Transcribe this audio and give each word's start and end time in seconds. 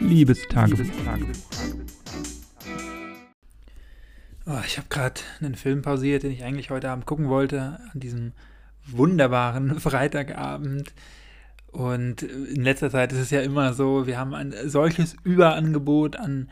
Liebestagebuch. 0.00 0.86
Oh, 4.46 4.58
ich 4.66 4.78
habe 4.78 4.88
gerade 4.88 5.20
einen 5.40 5.54
Film 5.54 5.82
pausiert, 5.82 6.22
den 6.22 6.32
ich 6.32 6.42
eigentlich 6.42 6.70
heute 6.70 6.90
Abend 6.90 7.06
gucken 7.06 7.28
wollte, 7.28 7.78
an 7.92 8.00
diesem 8.00 8.32
wunderbaren 8.86 9.78
Freitagabend. 9.80 10.92
Und 11.68 12.22
in 12.22 12.64
letzter 12.64 12.90
Zeit 12.90 13.12
ist 13.12 13.18
es 13.18 13.30
ja 13.30 13.42
immer 13.42 13.74
so, 13.74 14.06
wir 14.06 14.18
haben 14.18 14.34
ein 14.34 14.52
solches 14.64 15.14
Überangebot 15.22 16.16
an 16.16 16.50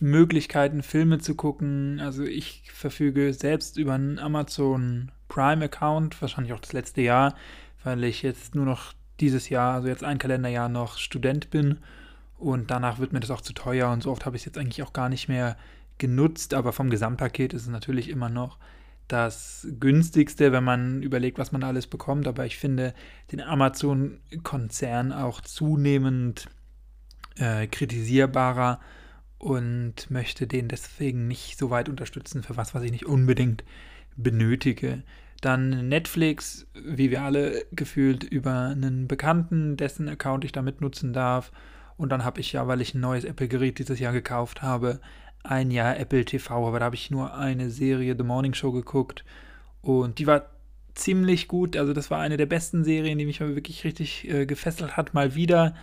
Möglichkeiten, 0.00 0.82
Filme 0.82 1.18
zu 1.18 1.34
gucken. 1.34 2.00
Also 2.00 2.24
ich 2.24 2.70
verfüge 2.72 3.32
selbst 3.34 3.78
über 3.78 3.94
einen 3.94 4.18
Amazon 4.18 5.12
Prime-Account, 5.28 6.20
wahrscheinlich 6.20 6.52
auch 6.52 6.60
das 6.60 6.72
letzte 6.72 7.02
Jahr, 7.02 7.36
weil 7.84 8.02
ich 8.02 8.22
jetzt 8.22 8.54
nur 8.54 8.64
noch 8.64 8.94
dieses 9.20 9.48
Jahr, 9.48 9.74
also 9.74 9.88
jetzt 9.88 10.02
ein 10.02 10.18
Kalenderjahr 10.18 10.68
noch 10.68 10.98
Student 10.98 11.50
bin 11.50 11.78
und 12.42 12.70
danach 12.70 12.98
wird 12.98 13.12
mir 13.12 13.20
das 13.20 13.30
auch 13.30 13.40
zu 13.40 13.52
teuer 13.52 13.90
und 13.90 14.02
so 14.02 14.10
oft 14.10 14.26
habe 14.26 14.36
ich 14.36 14.42
es 14.42 14.46
jetzt 14.46 14.58
eigentlich 14.58 14.82
auch 14.82 14.92
gar 14.92 15.08
nicht 15.08 15.28
mehr 15.28 15.56
genutzt, 15.98 16.54
aber 16.54 16.72
vom 16.72 16.90
Gesamtpaket 16.90 17.54
ist 17.54 17.62
es 17.62 17.68
natürlich 17.68 18.08
immer 18.08 18.28
noch 18.28 18.58
das 19.08 19.68
günstigste, 19.78 20.52
wenn 20.52 20.64
man 20.64 21.02
überlegt, 21.02 21.38
was 21.38 21.52
man 21.52 21.62
alles 21.62 21.86
bekommt. 21.86 22.26
Aber 22.26 22.46
ich 22.46 22.56
finde 22.56 22.94
den 23.30 23.40
Amazon-Konzern 23.40 25.12
auch 25.12 25.40
zunehmend 25.42 26.48
äh, 27.36 27.66
kritisierbarer 27.66 28.80
und 29.38 30.10
möchte 30.10 30.46
den 30.46 30.68
deswegen 30.68 31.28
nicht 31.28 31.58
so 31.58 31.70
weit 31.70 31.88
unterstützen 31.88 32.42
für 32.42 32.56
was, 32.56 32.74
was 32.74 32.82
ich 32.84 32.90
nicht 32.90 33.06
unbedingt 33.06 33.64
benötige. 34.16 35.02
Dann 35.40 35.88
Netflix, 35.88 36.66
wie 36.74 37.10
wir 37.10 37.22
alle 37.22 37.64
gefühlt 37.72 38.24
über 38.24 38.68
einen 38.68 39.08
Bekannten, 39.08 39.76
dessen 39.76 40.08
Account 40.08 40.44
ich 40.44 40.52
damit 40.52 40.80
nutzen 40.80 41.12
darf. 41.12 41.52
Und 41.96 42.10
dann 42.10 42.24
habe 42.24 42.40
ich 42.40 42.52
ja, 42.52 42.66
weil 42.66 42.80
ich 42.80 42.94
ein 42.94 43.00
neues 43.00 43.24
Apple-Gerät 43.24 43.78
dieses 43.78 43.98
Jahr 43.98 44.12
gekauft 44.12 44.62
habe, 44.62 45.00
ein 45.42 45.70
Jahr 45.70 45.98
Apple 45.98 46.24
TV. 46.24 46.66
Aber 46.66 46.78
da 46.78 46.86
habe 46.86 46.96
ich 46.96 47.10
nur 47.10 47.34
eine 47.34 47.70
Serie, 47.70 48.14
The 48.16 48.24
Morning 48.24 48.54
Show, 48.54 48.72
geguckt. 48.72 49.24
Und 49.80 50.18
die 50.18 50.26
war 50.26 50.46
ziemlich 50.94 51.48
gut. 51.48 51.76
Also 51.76 51.92
das 51.92 52.10
war 52.10 52.20
eine 52.20 52.36
der 52.36 52.46
besten 52.46 52.84
Serien, 52.84 53.18
die 53.18 53.26
mich 53.26 53.40
wirklich 53.40 53.84
richtig 53.84 54.28
äh, 54.28 54.46
gefesselt 54.46 54.96
hat. 54.96 55.14
Mal 55.14 55.34
wieder. 55.34 55.74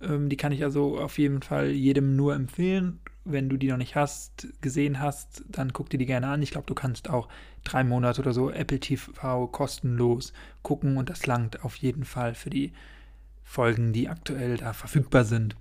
Ähm, 0.00 0.28
die 0.28 0.36
kann 0.36 0.52
ich 0.52 0.64
also 0.64 0.98
auf 0.98 1.18
jeden 1.18 1.42
Fall 1.42 1.70
jedem 1.70 2.16
nur 2.16 2.34
empfehlen 2.34 3.00
wenn 3.24 3.48
du 3.48 3.56
die 3.56 3.68
noch 3.68 3.78
nicht 3.78 3.96
hast, 3.96 4.48
gesehen 4.60 5.00
hast, 5.00 5.44
dann 5.48 5.72
guck 5.72 5.88
dir 5.88 5.98
die 5.98 6.06
gerne 6.06 6.28
an. 6.28 6.42
Ich 6.42 6.50
glaube, 6.50 6.66
du 6.66 6.74
kannst 6.74 7.08
auch 7.08 7.28
drei 7.64 7.82
Monate 7.82 8.20
oder 8.20 8.32
so 8.32 8.50
Apple 8.50 8.80
TV 8.80 9.46
kostenlos 9.48 10.32
gucken 10.62 10.96
und 10.98 11.08
das 11.08 11.26
langt 11.26 11.64
auf 11.64 11.76
jeden 11.76 12.04
Fall 12.04 12.34
für 12.34 12.50
die 12.50 12.72
Folgen, 13.44 13.92
die 13.92 14.08
aktuell 14.08 14.56
da 14.56 14.72
verfügbar 14.72 15.24
sind. 15.24 15.56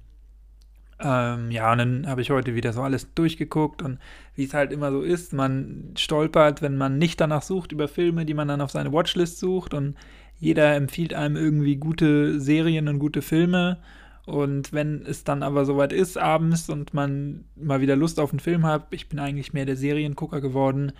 Ähm, 0.99 1.51
ja, 1.51 1.71
und 1.71 1.77
dann 1.79 2.07
habe 2.07 2.21
ich 2.21 2.31
heute 2.31 2.55
wieder 2.55 2.71
so 2.71 2.81
alles 2.81 3.13
durchgeguckt 3.13 3.81
und 3.81 3.99
wie 4.35 4.45
es 4.45 4.53
halt 4.53 4.71
immer 4.71 4.91
so 4.91 5.01
ist, 5.01 5.33
man 5.33 5.93
stolpert, 5.97 6.61
wenn 6.61 6.77
man 6.77 6.97
nicht 6.97 7.19
danach 7.19 7.41
sucht, 7.41 7.71
über 7.71 7.87
Filme, 7.87 8.25
die 8.25 8.33
man 8.33 8.47
dann 8.47 8.61
auf 8.61 8.71
seine 8.71 8.93
Watchlist 8.93 9.39
sucht 9.39 9.73
und 9.73 9.95
jeder 10.39 10.75
empfiehlt 10.75 11.13
einem 11.13 11.35
irgendwie 11.35 11.75
gute 11.75 12.39
Serien 12.39 12.87
und 12.87 12.99
gute 12.99 13.21
Filme 13.21 13.79
und 14.25 14.71
wenn 14.71 15.05
es 15.05 15.23
dann 15.23 15.43
aber 15.43 15.65
soweit 15.65 15.91
ist 15.91 16.17
abends 16.17 16.69
und 16.69 16.93
man 16.93 17.43
mal 17.55 17.81
wieder 17.81 17.95
Lust 17.95 18.19
auf 18.19 18.31
einen 18.31 18.39
Film 18.39 18.65
hat, 18.65 18.87
ich 18.91 19.09
bin 19.09 19.19
eigentlich 19.19 19.51
mehr 19.53 19.65
der 19.65 19.75
Seriengucker 19.75 20.39
geworden, 20.39 20.93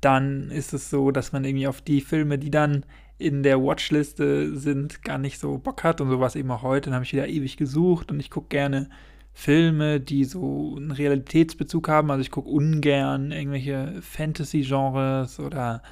dann 0.00 0.50
ist 0.50 0.72
es 0.72 0.88
so, 0.88 1.10
dass 1.10 1.32
man 1.32 1.44
irgendwie 1.44 1.66
auf 1.66 1.82
die 1.82 2.00
Filme, 2.00 2.38
die 2.38 2.50
dann 2.50 2.84
in 3.22 3.42
der 3.42 3.62
Watchliste 3.62 4.56
sind, 4.56 5.02
gar 5.02 5.18
nicht 5.18 5.38
so 5.38 5.58
Bock 5.58 5.84
hat 5.84 6.00
und 6.00 6.10
sowas 6.10 6.36
eben 6.36 6.50
auch 6.50 6.62
heute. 6.62 6.90
Dann 6.90 6.94
habe 6.94 7.04
ich 7.04 7.12
wieder 7.12 7.28
ewig 7.28 7.56
gesucht 7.56 8.10
und 8.10 8.20
ich 8.20 8.30
gucke 8.30 8.48
gerne 8.48 8.88
Filme, 9.32 10.00
die 10.00 10.24
so 10.24 10.74
einen 10.76 10.90
Realitätsbezug 10.90 11.88
haben. 11.88 12.10
Also 12.10 12.20
ich 12.20 12.30
gucke 12.30 12.50
ungern 12.50 13.32
irgendwelche 13.32 14.00
Fantasy-Genres 14.02 15.40
oder 15.40 15.82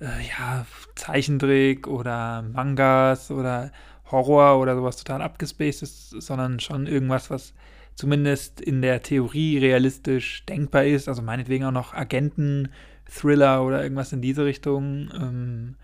äh, 0.00 0.04
ja, 0.28 0.66
Zeichentrick 0.94 1.86
oder 1.88 2.42
Mangas 2.42 3.30
oder 3.30 3.72
Horror 4.10 4.58
oder 4.60 4.76
sowas 4.76 4.96
total 4.96 5.22
abgespaced 5.22 5.82
ist, 5.82 6.10
sondern 6.10 6.60
schon 6.60 6.86
irgendwas, 6.86 7.30
was 7.30 7.54
zumindest 7.94 8.60
in 8.60 8.82
der 8.82 9.02
Theorie 9.02 9.58
realistisch 9.58 10.44
denkbar 10.46 10.84
ist. 10.84 11.08
Also 11.08 11.22
meinetwegen 11.22 11.64
auch 11.64 11.72
noch 11.72 11.94
Agenten, 11.94 12.68
Thriller 13.04 13.64
oder 13.64 13.82
irgendwas 13.82 14.12
in 14.12 14.22
diese 14.22 14.44
Richtung. 14.44 15.10
Ähm, 15.14 15.74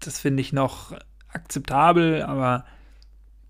das 0.00 0.20
finde 0.20 0.40
ich 0.40 0.52
noch 0.52 0.96
akzeptabel, 1.32 2.22
aber 2.22 2.64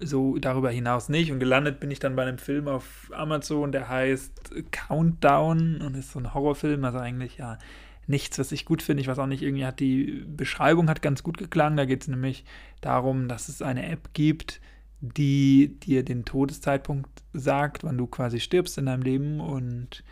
so 0.00 0.38
darüber 0.38 0.70
hinaus 0.70 1.08
nicht. 1.08 1.32
Und 1.32 1.40
gelandet 1.40 1.80
bin 1.80 1.90
ich 1.90 1.98
dann 1.98 2.16
bei 2.16 2.22
einem 2.22 2.38
Film 2.38 2.68
auf 2.68 3.10
Amazon, 3.12 3.72
der 3.72 3.88
heißt 3.88 4.52
Countdown 4.70 5.80
und 5.80 5.96
ist 5.96 6.12
so 6.12 6.20
ein 6.20 6.34
Horrorfilm, 6.34 6.84
also 6.84 6.98
eigentlich 6.98 7.38
ja 7.38 7.58
nichts, 8.06 8.38
was 8.38 8.52
ich 8.52 8.64
gut 8.64 8.82
finde. 8.82 9.00
Ich 9.00 9.08
weiß 9.08 9.18
auch 9.18 9.26
nicht, 9.26 9.42
irgendwie 9.42 9.66
hat 9.66 9.80
die 9.80 10.24
Beschreibung 10.26 10.88
hat 10.88 11.02
ganz 11.02 11.22
gut 11.22 11.36
geklangen. 11.36 11.76
Da 11.76 11.84
geht 11.84 12.02
es 12.02 12.08
nämlich 12.08 12.44
darum, 12.80 13.28
dass 13.28 13.48
es 13.48 13.60
eine 13.60 13.88
App 13.88 14.10
gibt, 14.14 14.60
die 15.00 15.78
dir 15.80 16.04
den 16.04 16.24
Todeszeitpunkt 16.24 17.10
sagt, 17.32 17.84
wann 17.84 17.98
du 17.98 18.06
quasi 18.06 18.40
stirbst 18.40 18.78
in 18.78 18.86
deinem 18.86 19.02
Leben 19.02 19.40
und 19.40 20.02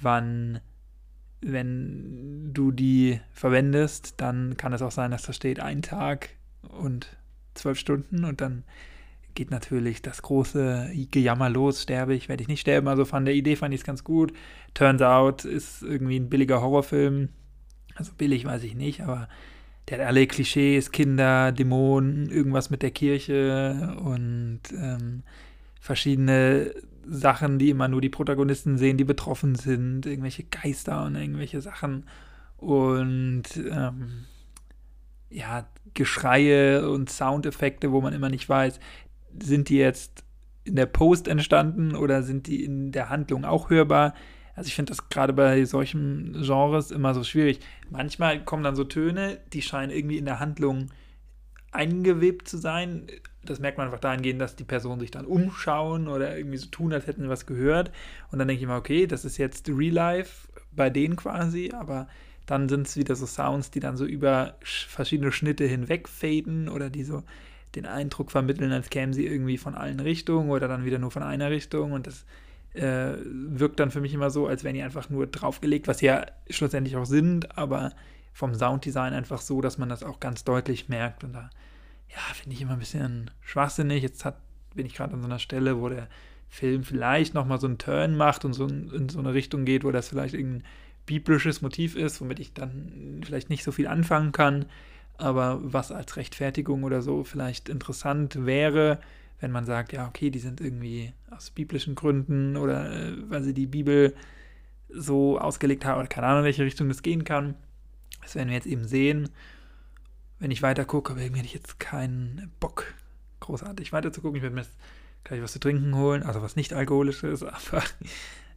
wann, 0.00 0.60
wenn 1.40 2.50
du 2.52 2.70
die 2.70 3.20
verwendest, 3.32 4.14
dann 4.18 4.56
kann 4.56 4.72
es 4.72 4.82
auch 4.82 4.90
sein, 4.90 5.10
dass 5.10 5.22
da 5.22 5.32
steht 5.32 5.60
ein 5.60 5.82
Tag 5.82 6.30
und 6.68 7.16
zwölf 7.54 7.78
Stunden 7.78 8.24
und 8.24 8.40
dann 8.40 8.64
geht 9.34 9.50
natürlich 9.50 10.02
das 10.02 10.22
große 10.22 10.90
Gejammer 11.10 11.48
los, 11.48 11.82
sterbe 11.82 12.14
ich, 12.14 12.28
werde 12.28 12.42
ich 12.42 12.48
nicht 12.48 12.60
sterben. 12.60 12.88
Also 12.88 13.04
von 13.04 13.24
der 13.24 13.34
Idee 13.34 13.56
fand 13.56 13.72
ich 13.72 13.80
es 13.80 13.86
ganz 13.86 14.04
gut. 14.04 14.32
Turns 14.74 15.02
out 15.02 15.44
ist 15.44 15.82
irgendwie 15.82 16.18
ein 16.18 16.28
billiger 16.28 16.60
Horrorfilm. 16.60 17.28
Also 17.94 18.12
billig 18.16 18.44
weiß 18.44 18.64
ich 18.64 18.74
nicht, 18.74 19.02
aber 19.02 19.28
der 19.88 19.98
hat 19.98 20.06
alle 20.06 20.26
Klischees, 20.26 20.92
Kinder, 20.92 21.52
Dämonen, 21.52 22.30
irgendwas 22.30 22.70
mit 22.70 22.82
der 22.82 22.90
Kirche 22.90 23.96
und 24.02 24.60
ähm, 24.72 25.22
verschiedene 25.80 26.74
Sachen, 27.10 27.58
die 27.58 27.70
immer 27.70 27.88
nur 27.88 28.00
die 28.00 28.08
Protagonisten 28.08 28.78
sehen, 28.78 28.96
die 28.96 29.04
betroffen 29.04 29.56
sind, 29.56 30.06
irgendwelche 30.06 30.44
Geister 30.44 31.04
und 31.04 31.16
irgendwelche 31.16 31.60
Sachen 31.60 32.04
und 32.56 33.42
ähm, 33.56 34.26
ja, 35.28 35.66
Geschreie 35.94 36.88
und 36.88 37.10
Soundeffekte, 37.10 37.90
wo 37.90 38.00
man 38.00 38.12
immer 38.12 38.28
nicht 38.28 38.48
weiß, 38.48 38.78
sind 39.40 39.68
die 39.68 39.78
jetzt 39.78 40.24
in 40.64 40.76
der 40.76 40.86
Post 40.86 41.26
entstanden 41.26 41.96
oder 41.96 42.22
sind 42.22 42.46
die 42.46 42.64
in 42.64 42.92
der 42.92 43.08
Handlung 43.08 43.44
auch 43.44 43.70
hörbar? 43.70 44.14
Also 44.54 44.68
ich 44.68 44.74
finde 44.74 44.90
das 44.90 45.08
gerade 45.08 45.32
bei 45.32 45.64
solchen 45.64 46.32
Genres 46.42 46.90
immer 46.90 47.14
so 47.14 47.24
schwierig. 47.24 47.60
Manchmal 47.90 48.44
kommen 48.44 48.62
dann 48.62 48.76
so 48.76 48.84
Töne, 48.84 49.40
die 49.52 49.62
scheinen 49.62 49.90
irgendwie 49.90 50.18
in 50.18 50.26
der 50.26 50.38
Handlung 50.38 50.90
eingewebt 51.72 52.48
zu 52.48 52.58
sein. 52.58 53.06
Das 53.44 53.60
merkt 53.60 53.78
man 53.78 53.86
einfach 53.86 54.00
dahingehend, 54.00 54.40
dass 54.40 54.56
die 54.56 54.64
Personen 54.64 55.00
sich 55.00 55.10
dann 55.10 55.24
umschauen 55.24 56.08
oder 56.08 56.36
irgendwie 56.36 56.58
so 56.58 56.66
tun, 56.66 56.92
als 56.92 57.06
hätten 57.06 57.22
sie 57.22 57.28
was 57.28 57.46
gehört. 57.46 57.90
Und 58.30 58.38
dann 58.38 58.48
denke 58.48 58.62
ich 58.62 58.68
mir, 58.68 58.76
okay, 58.76 59.06
das 59.06 59.24
ist 59.24 59.38
jetzt 59.38 59.68
Real 59.68 59.94
Life 59.94 60.48
bei 60.72 60.90
denen 60.90 61.16
quasi, 61.16 61.72
aber 61.72 62.08
dann 62.46 62.68
sind 62.68 62.86
es 62.86 62.96
wieder 62.96 63.14
so 63.14 63.26
Sounds, 63.26 63.70
die 63.70 63.80
dann 63.80 63.96
so 63.96 64.04
über 64.04 64.56
verschiedene 64.60 65.32
Schnitte 65.32 65.64
hinweg 65.64 66.08
faden 66.08 66.68
oder 66.68 66.90
die 66.90 67.04
so 67.04 67.22
den 67.76 67.86
Eindruck 67.86 68.32
vermitteln, 68.32 68.72
als 68.72 68.90
kämen 68.90 69.12
sie 69.12 69.26
irgendwie 69.26 69.58
von 69.58 69.74
allen 69.76 70.00
Richtungen 70.00 70.50
oder 70.50 70.66
dann 70.66 70.84
wieder 70.84 70.98
nur 70.98 71.12
von 71.12 71.22
einer 71.22 71.50
Richtung 71.50 71.92
und 71.92 72.08
das 72.08 72.24
äh, 72.74 73.14
wirkt 73.24 73.78
dann 73.78 73.90
für 73.90 74.00
mich 74.00 74.14
immer 74.14 74.30
so, 74.30 74.46
als 74.46 74.64
wären 74.64 74.74
die 74.74 74.82
einfach 74.82 75.10
nur 75.10 75.26
draufgelegt, 75.26 75.86
was 75.86 76.00
ja 76.00 76.26
schlussendlich 76.48 76.96
auch 76.96 77.04
sind, 77.04 77.56
aber 77.56 77.92
vom 78.40 78.54
Sounddesign 78.54 79.12
einfach 79.12 79.40
so, 79.40 79.60
dass 79.60 79.78
man 79.78 79.88
das 79.88 80.02
auch 80.02 80.18
ganz 80.20 80.44
deutlich 80.44 80.88
merkt 80.88 81.22
und 81.24 81.32
da, 81.32 81.50
ja, 82.08 82.34
finde 82.34 82.56
ich 82.56 82.62
immer 82.62 82.72
ein 82.72 82.78
bisschen 82.80 83.30
schwachsinnig. 83.40 84.02
Jetzt 84.02 84.24
hat, 84.24 84.36
bin 84.74 84.86
ich 84.86 84.94
gerade 84.94 85.14
an 85.14 85.20
so 85.20 85.26
einer 85.26 85.38
Stelle, 85.38 85.80
wo 85.80 85.88
der 85.88 86.08
Film 86.48 86.82
vielleicht 86.82 87.34
nochmal 87.34 87.60
so 87.60 87.68
einen 87.68 87.78
Turn 87.78 88.16
macht 88.16 88.44
und 88.44 88.52
so 88.52 88.66
in, 88.66 89.08
so 89.08 89.20
eine 89.20 89.34
Richtung 89.34 89.64
geht, 89.64 89.84
wo 89.84 89.92
das 89.92 90.08
vielleicht 90.08 90.34
irgendein 90.34 90.64
biblisches 91.06 91.62
Motiv 91.62 91.94
ist, 91.94 92.20
womit 92.20 92.40
ich 92.40 92.52
dann 92.52 93.20
vielleicht 93.24 93.50
nicht 93.50 93.62
so 93.62 93.70
viel 93.70 93.86
anfangen 93.86 94.32
kann 94.32 94.66
aber 95.20 95.60
was 95.62 95.92
als 95.92 96.16
Rechtfertigung 96.16 96.82
oder 96.82 97.02
so 97.02 97.24
vielleicht 97.24 97.68
interessant 97.68 98.46
wäre, 98.46 98.98
wenn 99.40 99.50
man 99.50 99.64
sagt, 99.64 99.92
ja, 99.92 100.08
okay, 100.08 100.30
die 100.30 100.38
sind 100.38 100.60
irgendwie 100.60 101.12
aus 101.30 101.50
biblischen 101.50 101.94
Gründen 101.94 102.56
oder 102.56 102.90
äh, 102.90 103.12
weil 103.28 103.42
sie 103.42 103.54
die 103.54 103.66
Bibel 103.66 104.14
so 104.88 105.38
ausgelegt 105.38 105.84
haben 105.84 105.98
oder 105.98 106.08
keine 106.08 106.26
Ahnung, 106.26 106.40
in 106.40 106.46
welche 106.46 106.64
Richtung 106.64 106.88
das 106.88 107.02
gehen 107.02 107.24
kann. 107.24 107.54
Das 108.22 108.34
werden 108.34 108.48
wir 108.48 108.56
jetzt 108.56 108.66
eben 108.66 108.86
sehen. 108.86 109.30
Wenn 110.38 110.50
ich 110.50 110.62
weiter 110.62 110.84
gucke, 110.84 111.12
aber 111.12 111.20
irgendwie 111.20 111.40
hätte 111.40 111.48
ich 111.48 111.54
jetzt 111.54 111.78
keinen 111.80 112.50
Bock, 112.60 112.94
großartig 113.40 113.92
weiter 113.92 114.12
zu 114.12 114.22
gucken. 114.22 114.36
Ich 114.36 114.42
werde 114.42 114.54
mir 114.54 114.62
jetzt 114.62 114.76
gleich 115.24 115.42
was 115.42 115.52
zu 115.52 115.60
trinken 115.60 115.94
holen, 115.94 116.22
also 116.22 116.40
was 116.42 116.56
nicht 116.56 116.72
alkoholisches, 116.72 117.42
aber 117.42 117.82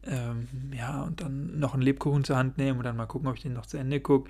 ähm, 0.05 0.47
ja, 0.73 1.01
und 1.01 1.21
dann 1.21 1.59
noch 1.59 1.73
einen 1.73 1.83
Lebkuchen 1.83 2.23
zur 2.23 2.37
Hand 2.37 2.57
nehmen 2.57 2.77
und 2.77 2.85
dann 2.85 2.95
mal 2.95 3.05
gucken, 3.05 3.27
ob 3.27 3.35
ich 3.35 3.41
den 3.41 3.53
noch 3.53 3.65
zu 3.65 3.77
Ende 3.77 3.99
gucke 3.99 4.29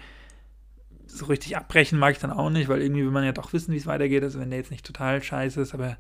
so 1.08 1.26
richtig 1.26 1.58
abbrechen 1.58 2.00
mag 2.00 2.14
ich 2.14 2.20
dann 2.20 2.32
auch 2.32 2.50
nicht, 2.50 2.70
weil 2.70 2.82
irgendwie 2.82 3.04
will 3.04 3.12
man 3.12 3.24
ja 3.24 3.32
doch 3.32 3.54
wissen, 3.54 3.74
wie 3.74 3.78
es 3.78 3.86
weitergeht. 3.86 4.24
Also 4.24 4.40
wenn 4.40 4.50
der 4.50 4.60
jetzt 4.60 4.72
nicht 4.72 4.86
total 4.86 5.22
scheiße 5.22 5.62
ist, 5.62 5.74
aber 5.74 5.98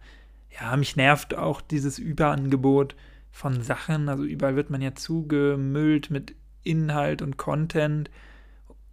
ja, 0.60 0.76
mich 0.76 0.96
nervt 0.96 1.36
auch 1.36 1.62
dieses 1.62 2.00
Überangebot 2.00 2.96
von 3.32 3.62
Sachen. 3.64 4.10
Also 4.10 4.24
überall 4.24 4.56
wird 4.56 4.70
man 4.70 4.82
ja 4.82 4.96
zugemüllt 4.96 6.10
mit 6.10 6.36
Inhalt 6.64 7.22
und 7.22 7.38
Content. 7.38 8.10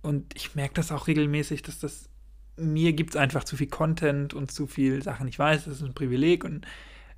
Und 0.03 0.35
ich 0.35 0.55
merke 0.55 0.75
das 0.75 0.93
auch 0.93 1.07
regelmäßig, 1.07 1.63
dass 1.63 1.79
das 1.79 2.09
mir 2.57 2.93
gibt 2.93 3.11
es 3.11 3.17
einfach 3.17 3.45
zu 3.45 3.57
viel 3.57 3.69
Content 3.69 4.35
und 4.35 4.51
zu 4.51 4.67
viel 4.67 5.03
Sachen. 5.03 5.29
Ich 5.29 5.39
weiß, 5.39 5.65
das 5.65 5.77
ist 5.77 5.83
ein 5.83 5.95
Privileg 5.95 6.45
und 6.45 6.67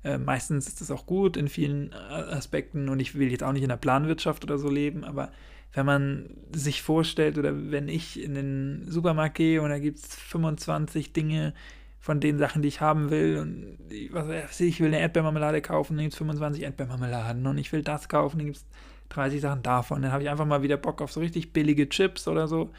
äh, 0.03 0.17
meistens 0.17 0.67
ist 0.67 0.81
das 0.81 0.91
auch 0.91 1.05
gut 1.05 1.37
in 1.37 1.47
vielen 1.47 1.91
äh, 1.91 1.95
Aspekten 1.95 2.89
und 2.89 2.99
ich 2.99 3.15
will 3.15 3.31
jetzt 3.31 3.43
auch 3.43 3.53
nicht 3.53 3.63
in 3.63 3.69
der 3.69 3.77
Planwirtschaft 3.77 4.43
oder 4.43 4.57
so 4.57 4.69
leben, 4.69 5.03
aber 5.03 5.31
wenn 5.73 5.85
man 5.85 6.29
sich 6.51 6.81
vorstellt 6.81 7.37
oder 7.37 7.71
wenn 7.71 7.87
ich 7.87 8.21
in 8.21 8.35
den 8.35 8.85
Supermarkt 8.87 9.35
gehe 9.35 9.61
und 9.61 9.69
da 9.69 9.79
gibt 9.79 9.99
es 9.99 10.15
25 10.15 11.13
Dinge 11.13 11.53
von 11.99 12.19
den 12.19 12.37
Sachen, 12.37 12.61
die 12.61 12.67
ich 12.67 12.81
haben 12.81 13.09
will 13.09 13.39
und 13.39 13.77
was 14.11 14.59
ich, 14.59 14.67
ich 14.67 14.79
will 14.81 14.87
eine 14.87 14.99
Erdbeermarmelade 14.99 15.61
kaufen, 15.61 15.95
dann 15.95 16.03
gibt 16.03 16.13
es 16.13 16.17
25 16.17 16.63
Erdbeermarmeladen 16.63 17.47
und 17.47 17.57
ich 17.57 17.71
will 17.71 17.81
das 17.81 18.09
kaufen, 18.09 18.39
dann 18.39 18.47
gibt 18.47 18.57
es 18.57 18.65
30 19.09 19.41
Sachen 19.41 19.63
davon. 19.63 20.01
Dann 20.01 20.11
habe 20.11 20.23
ich 20.23 20.29
einfach 20.29 20.45
mal 20.45 20.61
wieder 20.61 20.77
Bock 20.77 21.01
auf 21.01 21.11
so 21.11 21.19
richtig 21.19 21.53
billige 21.53 21.89
Chips 21.89 22.27
oder 22.27 22.47
so, 22.47 22.71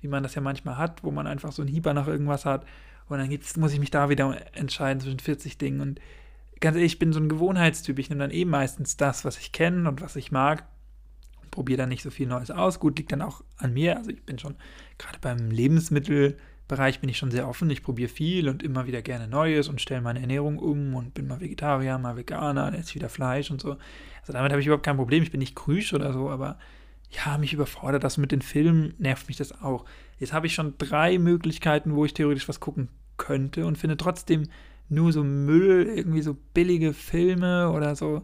wie 0.00 0.08
man 0.08 0.22
das 0.22 0.34
ja 0.34 0.42
manchmal 0.42 0.78
hat, 0.78 1.02
wo 1.04 1.10
man 1.10 1.26
einfach 1.26 1.52
so 1.52 1.62
einen 1.62 1.70
Hieber 1.70 1.94
nach 1.94 2.08
irgendwas 2.08 2.44
hat 2.44 2.64
und 3.08 3.18
dann 3.18 3.38
muss 3.56 3.72
ich 3.72 3.80
mich 3.80 3.90
da 3.90 4.08
wieder 4.08 4.36
entscheiden 4.54 5.00
zwischen 5.00 5.18
40 5.18 5.58
Dingen 5.58 5.80
und 5.80 6.00
ganz 6.60 6.76
ehrlich, 6.76 6.92
ich 6.92 6.98
bin 6.98 7.12
so 7.12 7.20
ein 7.20 7.28
Gewohnheitstyp, 7.28 7.98
ich 7.98 8.08
nehme 8.08 8.20
dann 8.20 8.30
eben 8.30 8.50
meistens 8.50 8.96
das, 8.96 9.24
was 9.24 9.38
ich 9.38 9.52
kenne 9.52 9.88
und 9.88 10.00
was 10.00 10.16
ich 10.16 10.32
mag 10.32 10.64
probiere 11.52 11.78
dann 11.78 11.90
nicht 11.90 12.02
so 12.02 12.10
viel 12.10 12.26
Neues 12.26 12.50
aus. 12.50 12.80
Gut, 12.80 12.98
liegt 12.98 13.12
dann 13.12 13.22
auch 13.22 13.44
an 13.58 13.72
mir. 13.72 13.96
Also 13.96 14.10
ich 14.10 14.24
bin 14.24 14.40
schon, 14.40 14.56
gerade 14.98 15.18
beim 15.20 15.48
Lebensmittelbereich 16.68 17.00
bin 17.00 17.10
ich 17.10 17.18
schon 17.18 17.30
sehr 17.30 17.48
offen. 17.48 17.70
Ich 17.70 17.82
probiere 17.82 18.08
viel 18.08 18.48
und 18.48 18.62
immer 18.62 18.86
wieder 18.86 19.02
gerne 19.02 19.28
Neues 19.28 19.68
und 19.68 19.80
stelle 19.80 20.00
meine 20.00 20.20
Ernährung 20.20 20.58
um 20.58 20.94
und 20.94 21.14
bin 21.14 21.26
mal 21.26 21.40
Vegetarier, 21.40 21.98
mal 21.98 22.16
Veganer, 22.16 22.72
ich 22.78 22.94
wieder 22.94 23.08
Fleisch 23.08 23.50
und 23.50 23.60
so. 23.60 23.76
Also 24.20 24.32
damit 24.32 24.52
habe 24.52 24.60
ich 24.60 24.66
überhaupt 24.66 24.84
kein 24.84 24.96
Problem. 24.96 25.22
Ich 25.22 25.30
bin 25.30 25.40
nicht 25.40 25.56
krüsch 25.56 25.92
oder 25.92 26.12
so, 26.12 26.30
aber 26.30 26.58
ja, 27.10 27.36
mich 27.36 27.52
überfordert 27.52 28.04
das 28.04 28.16
mit 28.16 28.32
den 28.32 28.42
Filmen, 28.42 28.94
nervt 28.98 29.28
mich 29.28 29.36
das 29.36 29.60
auch. 29.60 29.84
Jetzt 30.18 30.32
habe 30.32 30.46
ich 30.46 30.54
schon 30.54 30.74
drei 30.78 31.18
Möglichkeiten, 31.18 31.94
wo 31.94 32.04
ich 32.04 32.14
theoretisch 32.14 32.48
was 32.48 32.60
gucken 32.60 32.88
könnte 33.18 33.66
und 33.66 33.76
finde 33.76 33.96
trotzdem 33.96 34.48
nur 34.88 35.12
so 35.12 35.22
Müll, 35.22 35.86
irgendwie 35.86 36.22
so 36.22 36.36
billige 36.54 36.92
Filme 36.92 37.70
oder 37.70 37.94
so 37.96 38.22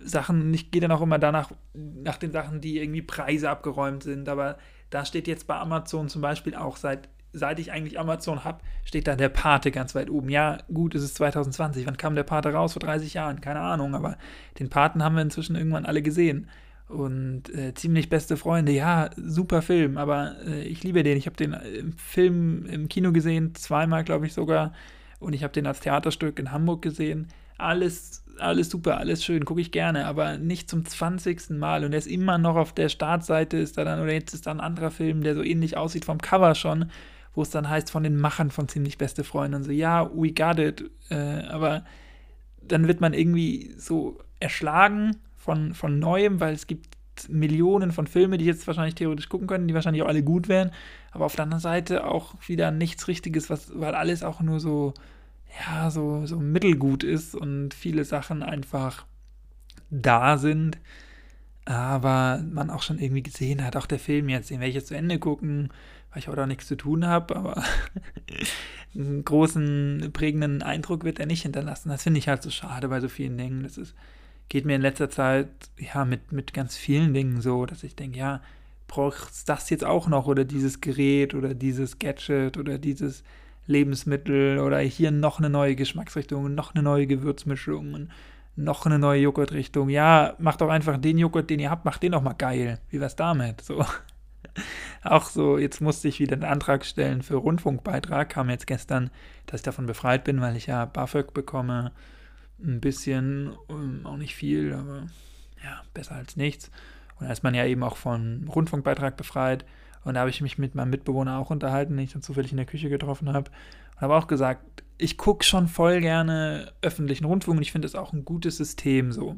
Sachen, 0.00 0.52
ich 0.54 0.70
gehe 0.70 0.80
dann 0.80 0.92
auch 0.92 1.00
immer 1.00 1.18
danach, 1.18 1.50
nach 1.74 2.18
den 2.18 2.32
Sachen, 2.32 2.60
die 2.60 2.78
irgendwie 2.78 3.02
Preise 3.02 3.50
abgeräumt 3.50 4.04
sind, 4.04 4.28
aber 4.28 4.58
da 4.90 5.04
steht 5.04 5.26
jetzt 5.26 5.46
bei 5.46 5.56
Amazon 5.56 6.08
zum 6.08 6.22
Beispiel 6.22 6.54
auch 6.54 6.76
seit, 6.76 7.08
seit 7.32 7.58
ich 7.58 7.72
eigentlich 7.72 7.98
Amazon 7.98 8.44
habe, 8.44 8.60
steht 8.84 9.06
da 9.06 9.16
der 9.16 9.28
Pate 9.28 9.70
ganz 9.70 9.94
weit 9.94 10.10
oben. 10.10 10.28
Ja, 10.28 10.58
gut, 10.72 10.94
es 10.94 11.02
ist 11.02 11.16
2020. 11.16 11.86
Wann 11.86 11.96
kam 11.96 12.14
der 12.14 12.22
Pate 12.22 12.52
raus? 12.52 12.72
Vor 12.72 12.80
30 12.80 13.14
Jahren? 13.14 13.40
Keine 13.40 13.60
Ahnung, 13.60 13.94
aber 13.94 14.16
den 14.58 14.70
Paten 14.70 15.02
haben 15.02 15.14
wir 15.14 15.22
inzwischen 15.22 15.56
irgendwann 15.56 15.86
alle 15.86 16.02
gesehen. 16.02 16.48
Und 16.88 17.54
äh, 17.54 17.74
ziemlich 17.74 18.08
beste 18.08 18.38
Freunde, 18.38 18.72
ja, 18.72 19.10
super 19.16 19.60
Film, 19.60 19.98
aber 19.98 20.36
äh, 20.46 20.62
ich 20.62 20.82
liebe 20.82 21.02
den. 21.02 21.18
Ich 21.18 21.26
habe 21.26 21.36
den 21.36 21.52
im 21.52 21.92
Film 21.92 22.64
im 22.64 22.88
Kino 22.88 23.12
gesehen, 23.12 23.54
zweimal, 23.54 24.04
glaube 24.04 24.26
ich 24.26 24.32
sogar. 24.32 24.72
Und 25.20 25.34
ich 25.34 25.42
habe 25.42 25.52
den 25.52 25.66
als 25.66 25.80
Theaterstück 25.80 26.38
in 26.38 26.50
Hamburg 26.50 26.80
gesehen. 26.80 27.28
Alles 27.58 28.24
alles 28.40 28.70
super, 28.70 28.98
alles 28.98 29.24
schön, 29.24 29.44
gucke 29.44 29.60
ich 29.60 29.72
gerne, 29.72 30.06
aber 30.06 30.38
nicht 30.38 30.70
zum 30.70 30.84
20. 30.84 31.50
Mal. 31.50 31.84
Und 31.84 31.92
er 31.92 31.98
ist 31.98 32.06
immer 32.06 32.38
noch 32.38 32.56
auf 32.56 32.72
der 32.72 32.88
Startseite, 32.88 33.56
ist 33.56 33.78
da 33.78 33.84
dann, 33.84 34.00
oder 34.00 34.12
jetzt 34.12 34.34
ist 34.34 34.46
da 34.46 34.50
ein 34.50 34.60
anderer 34.60 34.90
Film, 34.90 35.22
der 35.22 35.34
so 35.34 35.42
ähnlich 35.42 35.76
aussieht 35.76 36.04
vom 36.04 36.18
Cover 36.18 36.54
schon, 36.54 36.90
wo 37.38 37.42
es 37.42 37.50
dann 37.50 37.68
heißt 37.68 37.92
von 37.92 38.02
den 38.02 38.16
Machern 38.16 38.50
von 38.50 38.66
ziemlich 38.66 38.98
beste 38.98 39.22
Freunde 39.22 39.58
und 39.58 39.62
so, 39.62 39.70
ja, 39.70 40.10
we 40.12 40.32
got 40.32 40.58
it. 40.58 40.90
Äh, 41.08 41.44
aber 41.48 41.84
dann 42.60 42.88
wird 42.88 43.00
man 43.00 43.14
irgendwie 43.14 43.72
so 43.78 44.18
erschlagen 44.40 45.14
von, 45.36 45.72
von 45.72 46.00
Neuem, 46.00 46.40
weil 46.40 46.52
es 46.52 46.66
gibt 46.66 46.96
Millionen 47.28 47.92
von 47.92 48.08
Filmen, 48.08 48.40
die 48.40 48.44
jetzt 48.44 48.66
wahrscheinlich 48.66 48.96
theoretisch 48.96 49.28
gucken 49.28 49.46
können, 49.46 49.68
die 49.68 49.74
wahrscheinlich 49.74 50.02
auch 50.02 50.08
alle 50.08 50.24
gut 50.24 50.48
wären, 50.48 50.72
aber 51.12 51.26
auf 51.26 51.36
der 51.36 51.44
anderen 51.44 51.60
Seite 51.60 52.08
auch 52.08 52.34
wieder 52.44 52.72
nichts 52.72 53.06
Richtiges, 53.06 53.48
was, 53.50 53.70
weil 53.78 53.94
alles 53.94 54.24
auch 54.24 54.40
nur 54.40 54.58
so 54.58 54.92
ja, 55.60 55.92
so, 55.92 56.26
so 56.26 56.40
mittelgut 56.40 57.04
ist 57.04 57.36
und 57.36 57.72
viele 57.72 58.04
Sachen 58.04 58.42
einfach 58.42 59.06
da 59.90 60.38
sind, 60.38 60.76
aber 61.68 62.42
man 62.50 62.70
auch 62.70 62.80
schon 62.80 62.98
irgendwie 62.98 63.22
gesehen 63.22 63.62
hat, 63.62 63.76
auch 63.76 63.84
der 63.84 63.98
Film 63.98 64.30
jetzt, 64.30 64.48
den 64.48 64.60
werde 64.60 64.70
ich 64.70 64.74
jetzt 64.74 64.88
zu 64.88 64.96
Ende 64.96 65.18
gucken, 65.18 65.68
weil 66.10 66.20
ich 66.20 66.28
heute 66.28 66.42
auch 66.42 66.46
nichts 66.46 66.66
zu 66.66 66.76
tun 66.76 67.06
habe, 67.06 67.36
aber 67.36 67.62
einen 68.94 69.22
großen, 69.22 70.08
prägenden 70.14 70.62
Eindruck 70.62 71.04
wird 71.04 71.20
er 71.20 71.26
nicht 71.26 71.42
hinterlassen. 71.42 71.90
Das 71.90 72.04
finde 72.04 72.18
ich 72.18 72.28
halt 72.28 72.42
so 72.42 72.48
schade 72.48 72.88
bei 72.88 73.00
so 73.00 73.08
vielen 73.08 73.36
Dingen. 73.36 73.64
Das 73.64 73.76
ist, 73.76 73.94
geht 74.48 74.64
mir 74.64 74.76
in 74.76 74.82
letzter 74.82 75.10
Zeit 75.10 75.48
ja 75.76 76.06
mit, 76.06 76.32
mit 76.32 76.54
ganz 76.54 76.74
vielen 76.74 77.12
Dingen 77.12 77.42
so, 77.42 77.66
dass 77.66 77.82
ich 77.82 77.94
denke, 77.94 78.18
ja, 78.18 78.40
brauchst 78.86 79.46
das 79.50 79.68
jetzt 79.68 79.84
auch 79.84 80.08
noch 80.08 80.26
oder 80.26 80.46
dieses 80.46 80.80
Gerät 80.80 81.34
oder 81.34 81.52
dieses 81.52 81.98
Gadget 81.98 82.56
oder 82.56 82.78
dieses 82.78 83.24
Lebensmittel 83.66 84.58
oder 84.58 84.78
hier 84.78 85.10
noch 85.10 85.38
eine 85.38 85.50
neue 85.50 85.76
Geschmacksrichtung, 85.76 86.54
noch 86.54 86.74
eine 86.74 86.82
neue 86.82 87.06
Gewürzmischung, 87.06 88.08
noch 88.58 88.86
eine 88.86 88.98
neue 88.98 89.22
Joghurtrichtung. 89.22 89.88
Ja, 89.88 90.34
macht 90.38 90.60
doch 90.60 90.68
einfach 90.68 90.98
den 90.98 91.16
Joghurt, 91.16 91.48
den 91.48 91.60
ihr 91.60 91.70
habt, 91.70 91.84
macht 91.84 92.02
den 92.02 92.12
doch 92.12 92.22
mal 92.22 92.32
geil. 92.32 92.80
Wie 92.90 93.00
wär's 93.00 93.16
damit? 93.16 93.60
So. 93.60 93.84
Auch 95.04 95.26
so, 95.26 95.58
jetzt 95.58 95.80
musste 95.80 96.08
ich 96.08 96.18
wieder 96.18 96.34
einen 96.34 96.44
Antrag 96.44 96.84
stellen 96.84 97.22
für 97.22 97.36
Rundfunkbeitrag. 97.36 98.28
Kam 98.28 98.50
jetzt 98.50 98.66
gestern, 98.66 99.10
dass 99.46 99.60
ich 99.60 99.64
davon 99.64 99.86
befreit 99.86 100.24
bin, 100.24 100.40
weil 100.40 100.56
ich 100.56 100.66
ja 100.66 100.84
BAföG 100.84 101.32
bekomme. 101.32 101.92
Ein 102.60 102.80
bisschen, 102.80 103.54
ähm, 103.68 104.00
auch 104.04 104.16
nicht 104.16 104.34
viel, 104.34 104.74
aber 104.74 105.06
ja, 105.62 105.82
besser 105.94 106.16
als 106.16 106.36
nichts. 106.36 106.72
Und 107.20 107.26
da 107.26 107.32
ist 107.32 107.44
man 107.44 107.54
ja 107.54 107.64
eben 107.64 107.84
auch 107.84 107.96
von 107.96 108.48
Rundfunkbeitrag 108.52 109.16
befreit. 109.16 109.64
Und 110.02 110.14
da 110.14 110.20
habe 110.20 110.30
ich 110.30 110.40
mich 110.40 110.58
mit 110.58 110.74
meinem 110.74 110.90
Mitbewohner 110.90 111.38
auch 111.38 111.50
unterhalten, 111.50 111.96
den 111.96 112.04
ich 112.04 112.12
dann 112.12 112.22
zufällig 112.22 112.50
in 112.50 112.56
der 112.56 112.66
Küche 112.66 112.88
getroffen 112.88 113.32
habe. 113.32 113.50
Und 113.94 114.00
habe 114.00 114.16
auch 114.16 114.26
gesagt, 114.26 114.82
ich 114.98 115.16
gucke 115.16 115.44
schon 115.44 115.68
voll 115.68 116.00
gerne 116.00 116.72
öffentlichen 116.82 117.24
Rundfunk 117.24 117.56
und 117.56 117.62
ich 117.62 117.72
finde 117.72 117.86
es 117.86 117.94
auch 117.94 118.12
ein 118.12 118.24
gutes 118.24 118.56
System 118.56 119.12
so. 119.12 119.36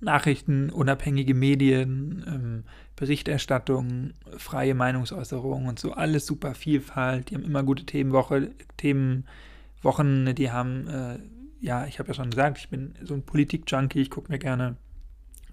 Nachrichten, 0.00 0.70
unabhängige 0.70 1.32
Medien, 1.32 2.24
ähm, 2.26 2.64
Berichterstattung, 2.96 4.14
freie 4.36 4.74
Meinungsäußerung 4.74 5.66
und 5.66 5.78
so, 5.78 5.92
alles 5.92 6.26
super 6.26 6.54
Vielfalt. 6.54 7.30
Die 7.30 7.36
haben 7.36 7.44
immer 7.44 7.62
gute 7.62 7.86
Themenwoche, 7.86 8.50
Themenwochen, 8.76 10.34
die 10.34 10.50
haben, 10.50 10.88
äh, 10.88 11.18
ja, 11.60 11.86
ich 11.86 12.00
habe 12.00 12.08
ja 12.08 12.14
schon 12.14 12.30
gesagt, 12.30 12.58
ich 12.58 12.68
bin 12.68 12.96
so 13.02 13.14
ein 13.14 13.22
Politik-Junkie, 13.22 14.00
ich 14.00 14.10
gucke 14.10 14.32
mir 14.32 14.40
gerne 14.40 14.76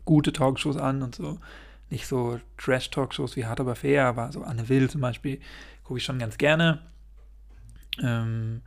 gute 0.03 0.33
Talkshows 0.33 0.77
an 0.77 1.03
und 1.03 1.13
so 1.13 1.37
nicht 1.89 2.07
so 2.07 2.39
Trash-Talkshows 2.57 3.35
wie 3.35 3.45
Hard 3.45 3.59
aber 3.59 3.75
fair, 3.75 4.05
aber 4.05 4.31
so 4.31 4.43
Anne 4.43 4.69
Will 4.69 4.89
zum 4.89 5.01
Beispiel 5.01 5.39
gucke 5.83 5.99
ich 5.99 6.05
schon 6.05 6.19
ganz 6.19 6.37
gerne. 6.37 6.79
Ähm, 8.01 8.61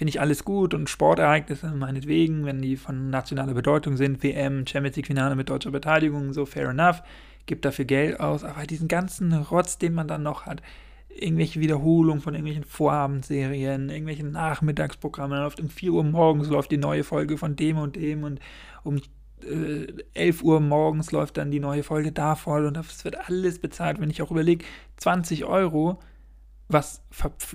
Finde 0.00 0.12
ich 0.12 0.20
alles 0.22 0.46
gut 0.46 0.72
und 0.72 0.88
Sportereignisse 0.88 1.70
meinetwegen, 1.72 2.46
wenn 2.46 2.62
die 2.62 2.78
von 2.78 3.10
nationaler 3.10 3.52
Bedeutung 3.52 3.98
sind, 3.98 4.22
WM, 4.22 4.66
Champions 4.66 4.96
League-Finale 4.96 5.36
mit 5.36 5.50
deutscher 5.50 5.72
Beteiligung, 5.72 6.32
so 6.32 6.46
fair 6.46 6.70
enough, 6.70 7.02
gibt 7.44 7.66
dafür 7.66 7.84
Geld 7.84 8.18
aus, 8.18 8.42
aber 8.42 8.66
diesen 8.66 8.88
ganzen 8.88 9.30
Rotz, 9.34 9.76
den 9.76 9.92
man 9.92 10.08
dann 10.08 10.22
noch 10.22 10.46
hat, 10.46 10.62
irgendwelche 11.10 11.60
Wiederholungen 11.60 12.22
von 12.22 12.32
irgendwelchen 12.32 12.64
Vorabendserien, 12.64 13.90
irgendwelche 13.90 14.24
Nachmittagsprogramme, 14.24 15.36
läuft 15.36 15.60
um 15.60 15.68
4 15.68 15.92
Uhr 15.92 16.04
morgens 16.04 16.48
läuft 16.48 16.70
die 16.70 16.78
neue 16.78 17.04
Folge 17.04 17.36
von 17.36 17.54
dem 17.54 17.76
und 17.76 17.94
dem 17.94 18.24
und 18.24 18.40
um 18.82 19.02
äh, 19.42 19.86
11 20.14 20.42
Uhr 20.42 20.60
morgens 20.60 21.12
läuft 21.12 21.36
dann 21.36 21.50
die 21.50 21.60
neue 21.60 21.82
Folge 21.82 22.10
da 22.10 22.36
voll 22.36 22.64
und 22.64 22.74
das 22.74 23.04
wird 23.04 23.28
alles 23.28 23.58
bezahlt. 23.58 24.00
Wenn 24.00 24.08
ich 24.08 24.22
auch 24.22 24.30
überlege, 24.30 24.64
20 24.96 25.44
Euro, 25.44 25.98
was, 26.72 27.02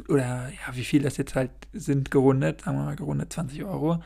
oder 0.10 0.50
ja, 0.50 0.76
wie 0.76 0.84
viel 0.84 1.02
das 1.02 1.18
jetzt 1.18 1.36
halt 1.36 1.52
sind, 1.74 2.12
gerundet, 2.12 2.62
sagen 2.62 2.78
wir 2.78 2.86
mal 2.86 2.96
gerundet 2.96 3.32
20 3.32 3.64
Euro, 3.64 4.04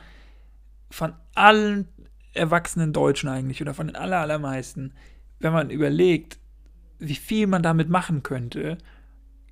von 0.92 1.14
allen 1.36 1.88
erwachsenen 2.34 2.94
Deutschen 2.94 3.30
eigentlich 3.30 3.62
oder 3.62 3.74
von 3.74 3.88
den 3.88 3.96
aller, 3.96 4.20
allermeisten, 4.20 4.94
wenn 5.40 5.54
man 5.54 5.70
überlegt, 5.70 6.40
wie 7.00 7.16
viel 7.16 7.48
man 7.48 7.64
damit 7.64 7.90
machen 7.90 8.24
könnte, 8.24 8.78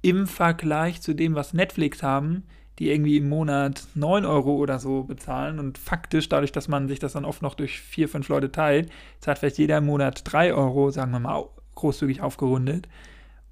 im 0.02 0.28
Vergleich 0.28 1.02
zu 1.02 1.14
dem, 1.14 1.34
was 1.36 1.54
Netflix 1.54 2.04
haben, 2.04 2.44
die 2.78 2.92
irgendwie 2.92 3.18
im 3.18 3.30
Monat 3.30 3.88
9 3.96 4.26
Euro 4.26 4.56
oder 4.56 4.78
so 4.78 5.04
bezahlen 5.04 5.58
und 5.58 5.80
faktisch, 5.80 6.30
dadurch, 6.30 6.52
dass 6.52 6.68
man 6.68 6.88
sich 6.88 7.00
das 7.00 7.14
dann 7.14 7.26
oft 7.26 7.42
noch 7.42 7.56
durch 7.56 7.82
vier, 7.82 8.08
fünf 8.08 8.28
Leute 8.28 8.52
teilt, 8.52 8.92
zahlt 9.20 9.40
vielleicht 9.40 9.58
jeder 9.58 9.80
im 9.80 9.88
Monat 9.88 10.22
3 10.32 10.54
Euro, 10.54 10.92
sagen 10.92 11.12
wir 11.12 11.20
mal 11.20 11.46
großzügig 11.74 12.22
aufgerundet. 12.22 12.88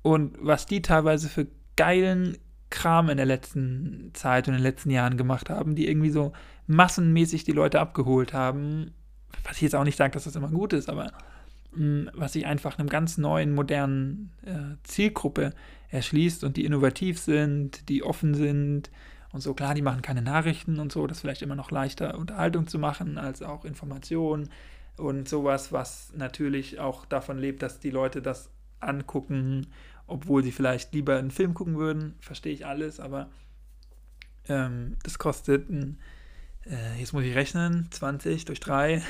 Und 0.03 0.37
was 0.39 0.67
die 0.67 0.83
teilweise 0.83 1.29
für 1.29 1.47
geilen 1.75 2.37
Kram 2.69 3.09
in 3.09 3.17
der 3.17 3.25
letzten 3.25 4.11
Zeit 4.13 4.47
und 4.47 4.55
in 4.55 4.59
den 4.59 4.63
letzten 4.63 4.89
Jahren 4.89 5.17
gemacht 5.17 5.49
haben, 5.49 5.75
die 5.75 5.87
irgendwie 5.87 6.09
so 6.09 6.33
massenmäßig 6.67 7.43
die 7.43 7.51
Leute 7.51 7.79
abgeholt 7.79 8.33
haben, 8.33 8.91
was 9.43 9.57
ich 9.57 9.63
jetzt 9.63 9.75
auch 9.75 9.83
nicht 9.83 9.97
sage, 9.97 10.13
dass 10.13 10.23
das 10.23 10.35
immer 10.35 10.49
gut 10.49 10.73
ist, 10.73 10.89
aber 10.89 11.11
mh, 11.73 11.85
mm, 11.85 12.09
was 12.13 12.33
sich 12.33 12.45
einfach 12.45 12.79
einem 12.79 12.89
ganz 12.89 13.17
neuen, 13.17 13.53
modernen 13.53 14.31
äh, 14.45 14.75
Zielgruppe 14.83 15.53
erschließt 15.89 16.43
und 16.43 16.57
die 16.57 16.65
innovativ 16.65 17.19
sind, 17.19 17.87
die 17.89 18.03
offen 18.03 18.33
sind, 18.33 18.89
und 19.35 19.41
so. 19.41 19.53
Klar, 19.53 19.75
die 19.75 19.81
machen 19.81 20.01
keine 20.01 20.21
Nachrichten 20.21 20.79
und 20.79 20.91
so, 20.91 21.05
das 21.05 21.17
ist 21.17 21.21
vielleicht 21.21 21.41
immer 21.41 21.55
noch 21.55 21.69
leichter 21.69 22.17
Unterhaltung 22.17 22.67
zu 22.67 22.79
machen 22.79 23.17
als 23.17 23.43
auch 23.43 23.65
Informationen 23.65 24.49
und 24.97 25.27
sowas, 25.27 25.73
was 25.73 26.13
natürlich 26.15 26.79
auch 26.79 27.05
davon 27.05 27.37
lebt, 27.37 27.61
dass 27.61 27.79
die 27.79 27.89
Leute 27.89 28.21
das 28.21 28.49
angucken, 28.79 29.67
obwohl 30.07 30.43
sie 30.43 30.51
vielleicht 30.51 30.93
lieber 30.93 31.17
einen 31.17 31.31
Film 31.31 31.53
gucken 31.53 31.77
würden, 31.77 32.15
verstehe 32.19 32.53
ich 32.53 32.65
alles, 32.65 32.99
aber 32.99 33.29
ähm, 34.47 34.97
das 35.03 35.17
kostet, 35.17 35.69
ein, 35.69 35.99
äh, 36.65 36.99
jetzt 36.99 37.13
muss 37.13 37.23
ich 37.23 37.35
rechnen, 37.35 37.87
20 37.91 38.45
durch 38.45 38.59
3, 38.59 39.01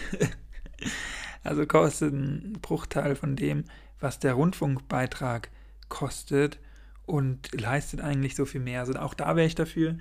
also 1.44 1.66
kostet 1.66 2.14
ein 2.14 2.54
Bruchteil 2.62 3.16
von 3.16 3.36
dem, 3.36 3.66
was 4.00 4.20
der 4.20 4.34
Rundfunkbeitrag 4.34 5.50
kostet 5.90 6.60
und 7.06 7.60
leistet 7.60 8.02
eigentlich 8.02 8.36
so 8.36 8.46
viel 8.46 8.62
mehr. 8.62 8.80
Also 8.80 8.94
auch 8.94 9.14
da 9.14 9.36
wäre 9.36 9.48
ich 9.48 9.56
dafür, 9.56 9.98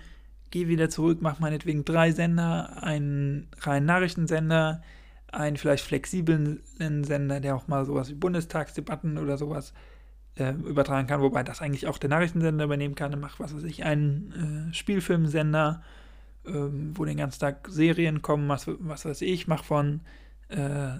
geh 0.51 0.69
wieder 0.69 0.89
zurück, 0.89 1.19
mach 1.21 1.41
meinetwegen 1.41 1.85
drei 1.85 2.13
Sender, 2.13 2.83
einen 2.83 3.49
reinen 3.61 3.87
Nachrichtensender, 3.87 4.83
einen 5.33 5.57
vielleicht 5.57 5.85
flexiblen 5.85 6.63
Sender, 6.79 7.41
der 7.41 7.57
auch 7.57 7.67
mal 7.67 7.85
sowas 7.85 8.09
wie 8.09 8.15
Bundestagsdebatten 8.15 9.19
oder 9.19 9.37
sowas 9.37 9.75
äh, 10.37 10.53
übertragen 10.53 11.07
kann, 11.07 11.21
wobei 11.21 11.43
das 11.43 11.63
eigentlich 11.63 11.87
auch 11.87 11.99
der 11.99 12.11
Nachrichtensender 12.11 12.65
übernehmen 12.65 12.95
kann. 12.95 13.11
Dann 13.11 13.21
macht, 13.21 13.41
was 13.41 13.55
weiß 13.55 13.65
ich, 13.65 13.85
einen 13.85 14.71
äh, 14.71 14.75
Spielfilmsender, 14.75 15.83
äh, 16.45 16.51
wo 16.51 17.05
den 17.05 17.17
ganzen 17.17 17.41
Tag 17.41 17.69
Serien 17.69 18.23
kommen, 18.23 18.49
was, 18.49 18.67
was 18.67 19.05
weiß 19.05 19.23
ich, 19.23 19.47
mach 19.47 19.65
von 19.65 20.01
äh, 20.49 20.99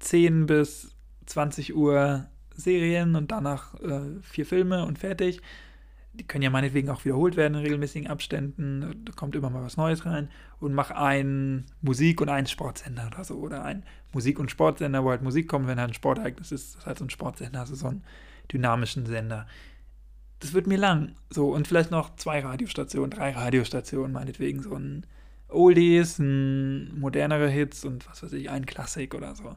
10 0.00 0.46
bis 0.46 0.94
20 1.26 1.74
Uhr 1.74 2.26
Serien 2.54 3.16
und 3.16 3.30
danach 3.30 3.74
äh, 3.80 4.20
vier 4.22 4.46
Filme 4.46 4.84
und 4.84 4.98
fertig 4.98 5.40
die 6.14 6.26
können 6.26 6.42
ja 6.42 6.50
meinetwegen 6.50 6.90
auch 6.90 7.04
wiederholt 7.04 7.36
werden 7.36 7.54
in 7.54 7.60
regelmäßigen 7.62 8.08
Abständen, 8.08 9.02
da 9.04 9.12
kommt 9.12 9.34
immer 9.34 9.48
mal 9.48 9.62
was 9.62 9.78
Neues 9.78 10.04
rein. 10.04 10.28
Und 10.60 10.74
mach 10.74 10.90
einen 10.90 11.66
Musik- 11.80 12.20
und 12.20 12.28
einen 12.28 12.46
Sportsender 12.46 13.06
oder 13.06 13.24
so. 13.24 13.36
Oder 13.36 13.64
ein 13.64 13.84
Musik- 14.12 14.38
und 14.38 14.50
Sportsender, 14.50 15.04
wo 15.04 15.10
halt 15.10 15.22
Musik 15.22 15.48
kommt, 15.48 15.66
wenn 15.66 15.80
halt 15.80 15.90
ein 15.90 15.94
Sportereignis 15.94 16.52
ist, 16.52 16.74
das 16.74 16.80
ist 16.82 16.86
halt 16.86 16.98
so 16.98 17.04
ein 17.06 17.10
Sportsender, 17.10 17.60
also 17.60 17.74
so 17.74 17.88
einen 17.88 18.04
dynamischen 18.52 19.06
Sender. 19.06 19.46
Das 20.40 20.52
wird 20.52 20.66
mir 20.66 20.76
lang, 20.76 21.14
so 21.30 21.50
und 21.54 21.68
vielleicht 21.68 21.90
noch 21.90 22.16
zwei 22.16 22.40
Radiostationen, 22.40 23.10
drei 23.10 23.30
Radiostationen, 23.30 24.12
meinetwegen. 24.12 24.60
So 24.62 24.74
ein 24.74 25.06
Oldies, 25.48 26.18
ein 26.18 26.98
modernere 26.98 27.48
Hits 27.48 27.84
und 27.84 28.08
was 28.08 28.22
weiß 28.22 28.32
ich, 28.32 28.50
ein 28.50 28.66
Klassik 28.66 29.14
oder 29.14 29.34
so. 29.34 29.56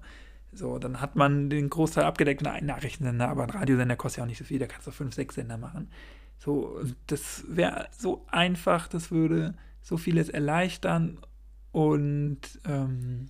So, 0.53 0.79
dann 0.79 1.01
hat 1.01 1.17
man 1.17 1.49
den 1.49 1.69
Großteil 1.69 2.05
abgedeckt. 2.05 2.41
Und 2.41 2.47
einen 2.47 2.67
Nachrichtensender, 2.67 3.27
aber 3.27 3.43
ein 3.43 3.49
Radiosender 3.49 3.97
kostet 3.97 4.19
ja 4.19 4.23
auch 4.23 4.27
nicht 4.27 4.37
so 4.37 4.45
viel, 4.45 4.59
da 4.59 4.67
kannst 4.67 4.87
du 4.87 4.91
fünf, 4.91 5.13
sechs 5.13 5.35
Sender 5.35 5.57
machen. 5.57 5.89
So, 6.37 6.79
das 7.07 7.43
wäre 7.47 7.87
so 7.97 8.25
einfach, 8.27 8.87
das 8.87 9.11
würde 9.11 9.55
so 9.81 9.97
vieles 9.97 10.29
erleichtern 10.29 11.19
und 11.71 12.39
ähm, 12.65 13.27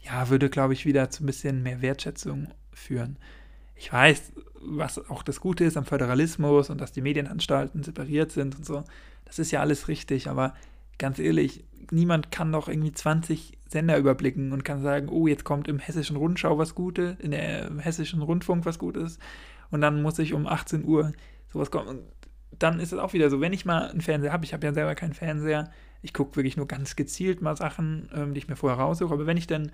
ja, 0.00 0.28
würde, 0.28 0.50
glaube 0.50 0.72
ich, 0.72 0.86
wieder 0.86 1.10
zu 1.10 1.22
ein 1.22 1.26
bisschen 1.26 1.62
mehr 1.62 1.82
Wertschätzung 1.82 2.48
führen. 2.72 3.18
Ich 3.74 3.92
weiß, 3.92 4.32
was 4.60 5.10
auch 5.10 5.22
das 5.22 5.40
Gute 5.40 5.64
ist 5.64 5.76
am 5.76 5.84
Föderalismus 5.84 6.70
und 6.70 6.80
dass 6.80 6.92
die 6.92 7.00
Medienanstalten 7.00 7.82
separiert 7.82 8.30
sind 8.30 8.56
und 8.56 8.66
so. 8.66 8.84
Das 9.24 9.38
ist 9.38 9.50
ja 9.50 9.60
alles 9.60 9.88
richtig, 9.88 10.28
aber 10.28 10.54
ganz 10.98 11.18
ehrlich, 11.18 11.64
niemand 11.90 12.30
kann 12.30 12.52
doch 12.52 12.68
irgendwie 12.68 12.92
20 12.92 13.58
Sender 13.68 13.96
überblicken 13.96 14.52
und 14.52 14.64
kann 14.64 14.82
sagen, 14.82 15.08
oh, 15.08 15.26
jetzt 15.26 15.44
kommt 15.44 15.68
im 15.68 15.78
hessischen 15.78 16.16
Rundschau 16.16 16.58
was 16.58 16.74
Gutes, 16.74 17.18
in 17.20 17.30
der 17.30 17.68
im 17.68 17.78
hessischen 17.78 18.22
Rundfunk 18.22 18.66
was 18.66 18.78
Gutes 18.78 19.18
und 19.70 19.80
dann 19.80 20.02
muss 20.02 20.18
ich 20.18 20.34
um 20.34 20.46
18 20.46 20.84
Uhr 20.84 21.12
sowas 21.52 21.70
kommen 21.70 22.00
dann 22.58 22.80
ist 22.80 22.92
es 22.92 22.98
auch 22.98 23.12
wieder 23.12 23.30
so, 23.30 23.40
wenn 23.40 23.52
ich 23.52 23.64
mal 23.64 23.90
einen 23.90 24.00
Fernseher 24.00 24.32
habe, 24.32 24.44
ich 24.44 24.52
habe 24.52 24.66
ja 24.66 24.72
selber 24.72 24.94
keinen 24.94 25.14
Fernseher, 25.14 25.70
ich 26.02 26.12
gucke 26.12 26.36
wirklich 26.36 26.56
nur 26.56 26.66
ganz 26.66 26.96
gezielt 26.96 27.42
mal 27.42 27.56
Sachen, 27.56 28.10
ähm, 28.14 28.34
die 28.34 28.38
ich 28.38 28.48
mir 28.48 28.56
vorher 28.56 28.78
raussuche, 28.78 29.12
aber 29.12 29.26
wenn 29.26 29.36
ich 29.36 29.46
dann 29.46 29.72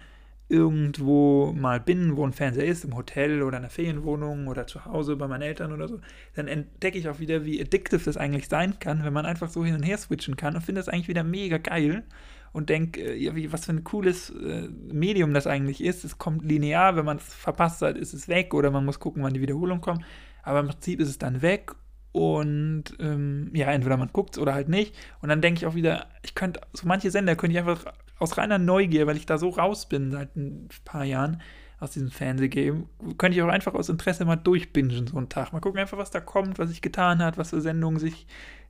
irgendwo 0.49 1.53
mal 1.53 1.81
bin, 1.81 2.17
wo 2.17 2.25
ein 2.25 2.33
Fernseher 2.33 2.67
ist, 2.67 2.85
im 2.85 2.97
Hotel 2.97 3.43
oder 3.43 3.57
in 3.57 3.65
einer 3.65 3.71
Ferienwohnung 3.71 4.47
oder 4.47 4.67
zu 4.67 4.85
Hause 4.85 5.17
bei 5.17 5.27
meinen 5.27 5.43
Eltern 5.43 5.73
oder 5.73 5.89
so, 5.89 6.01
dann 6.35 6.47
entdecke 6.47 6.99
ich 6.99 7.09
auch 7.09 7.19
wieder, 7.19 7.45
wie 7.45 7.61
addictive 7.61 8.05
das 8.05 8.17
eigentlich 8.17 8.49
sein 8.49 8.79
kann, 8.79 9.05
wenn 9.05 9.13
man 9.13 9.27
einfach 9.27 9.49
so 9.49 9.65
hin 9.65 9.75
und 9.75 9.83
her 9.83 9.99
switchen 9.99 10.37
kann 10.37 10.55
und 10.55 10.63
finde 10.63 10.81
das 10.81 10.89
eigentlich 10.89 11.09
wieder 11.09 11.25
mega 11.25 11.59
geil 11.59 12.05
und 12.53 12.71
denke, 12.71 13.03
äh, 13.03 13.53
was 13.53 13.67
für 13.67 13.73
ein 13.73 13.83
cooles 13.83 14.31
äh, 14.31 14.69
Medium 14.93 15.35
das 15.35 15.49
eigentlich 15.49 15.83
ist. 15.83 16.05
Es 16.05 16.17
kommt 16.17 16.45
linear, 16.45 16.97
wenn 16.97 17.05
man 17.05 17.17
es 17.17 17.35
verpasst 17.35 17.83
hat, 17.83 17.99
ist 17.99 18.15
es 18.15 18.29
weg 18.29 18.55
oder 18.55 18.71
man 18.71 18.85
muss 18.85 19.01
gucken, 19.01 19.23
wann 19.25 19.35
die 19.35 19.41
Wiederholung 19.41 19.81
kommt. 19.81 20.05
Aber 20.45 20.61
im 20.61 20.69
Prinzip 20.69 21.01
ist 21.01 21.09
es 21.09 21.19
dann 21.19 21.43
weg 21.43 21.75
und 22.17 22.85
ähm, 22.99 23.51
ja, 23.53 23.71
entweder 23.71 23.99
man 23.99 24.09
guckt 24.11 24.37
es 24.37 24.39
oder 24.39 24.55
halt 24.55 24.71
nicht. 24.71 24.95
Und 25.21 25.29
dann 25.29 25.43
denke 25.43 25.59
ich 25.59 25.67
auch 25.67 25.75
wieder, 25.75 26.07
ich 26.23 26.35
könnte, 26.35 26.63
so 26.73 26.89
manche 26.89 27.11
Sender 27.11 27.37
könnte 27.37 27.53
ich 27.53 27.59
einfach 27.59 27.93
aus 28.19 28.39
reiner 28.39 28.57
Neugier, 28.57 29.07
weil 29.07 29.19
ich 29.19 29.27
da 29.27 29.37
so 29.37 29.51
raus 29.51 29.87
bin 29.87 30.11
seit 30.11 30.35
ein 30.35 30.71
paar 30.87 31.05
Jahren 31.05 31.43
aus 31.79 31.91
diesem 31.91 32.11
Fernsehgame, 32.11 32.87
könnte 33.19 33.37
ich 33.37 33.43
auch 33.43 33.49
einfach 33.49 33.75
aus 33.75 33.91
Interesse 33.91 34.25
mal 34.25 34.37
durchbingen 34.37 35.07
so 35.07 35.19
einen 35.19 35.29
Tag. 35.29 35.53
Mal 35.53 35.61
gucken 35.61 35.79
einfach, 35.79 35.99
was 35.99 36.11
da 36.11 36.21
kommt, 36.21 36.59
was 36.59 36.71
sich 36.71 36.81
getan 36.81 37.19
hat, 37.19 37.37
was 37.37 37.51
für 37.51 37.61
Sendungen 37.61 37.99
sich 37.99 38.27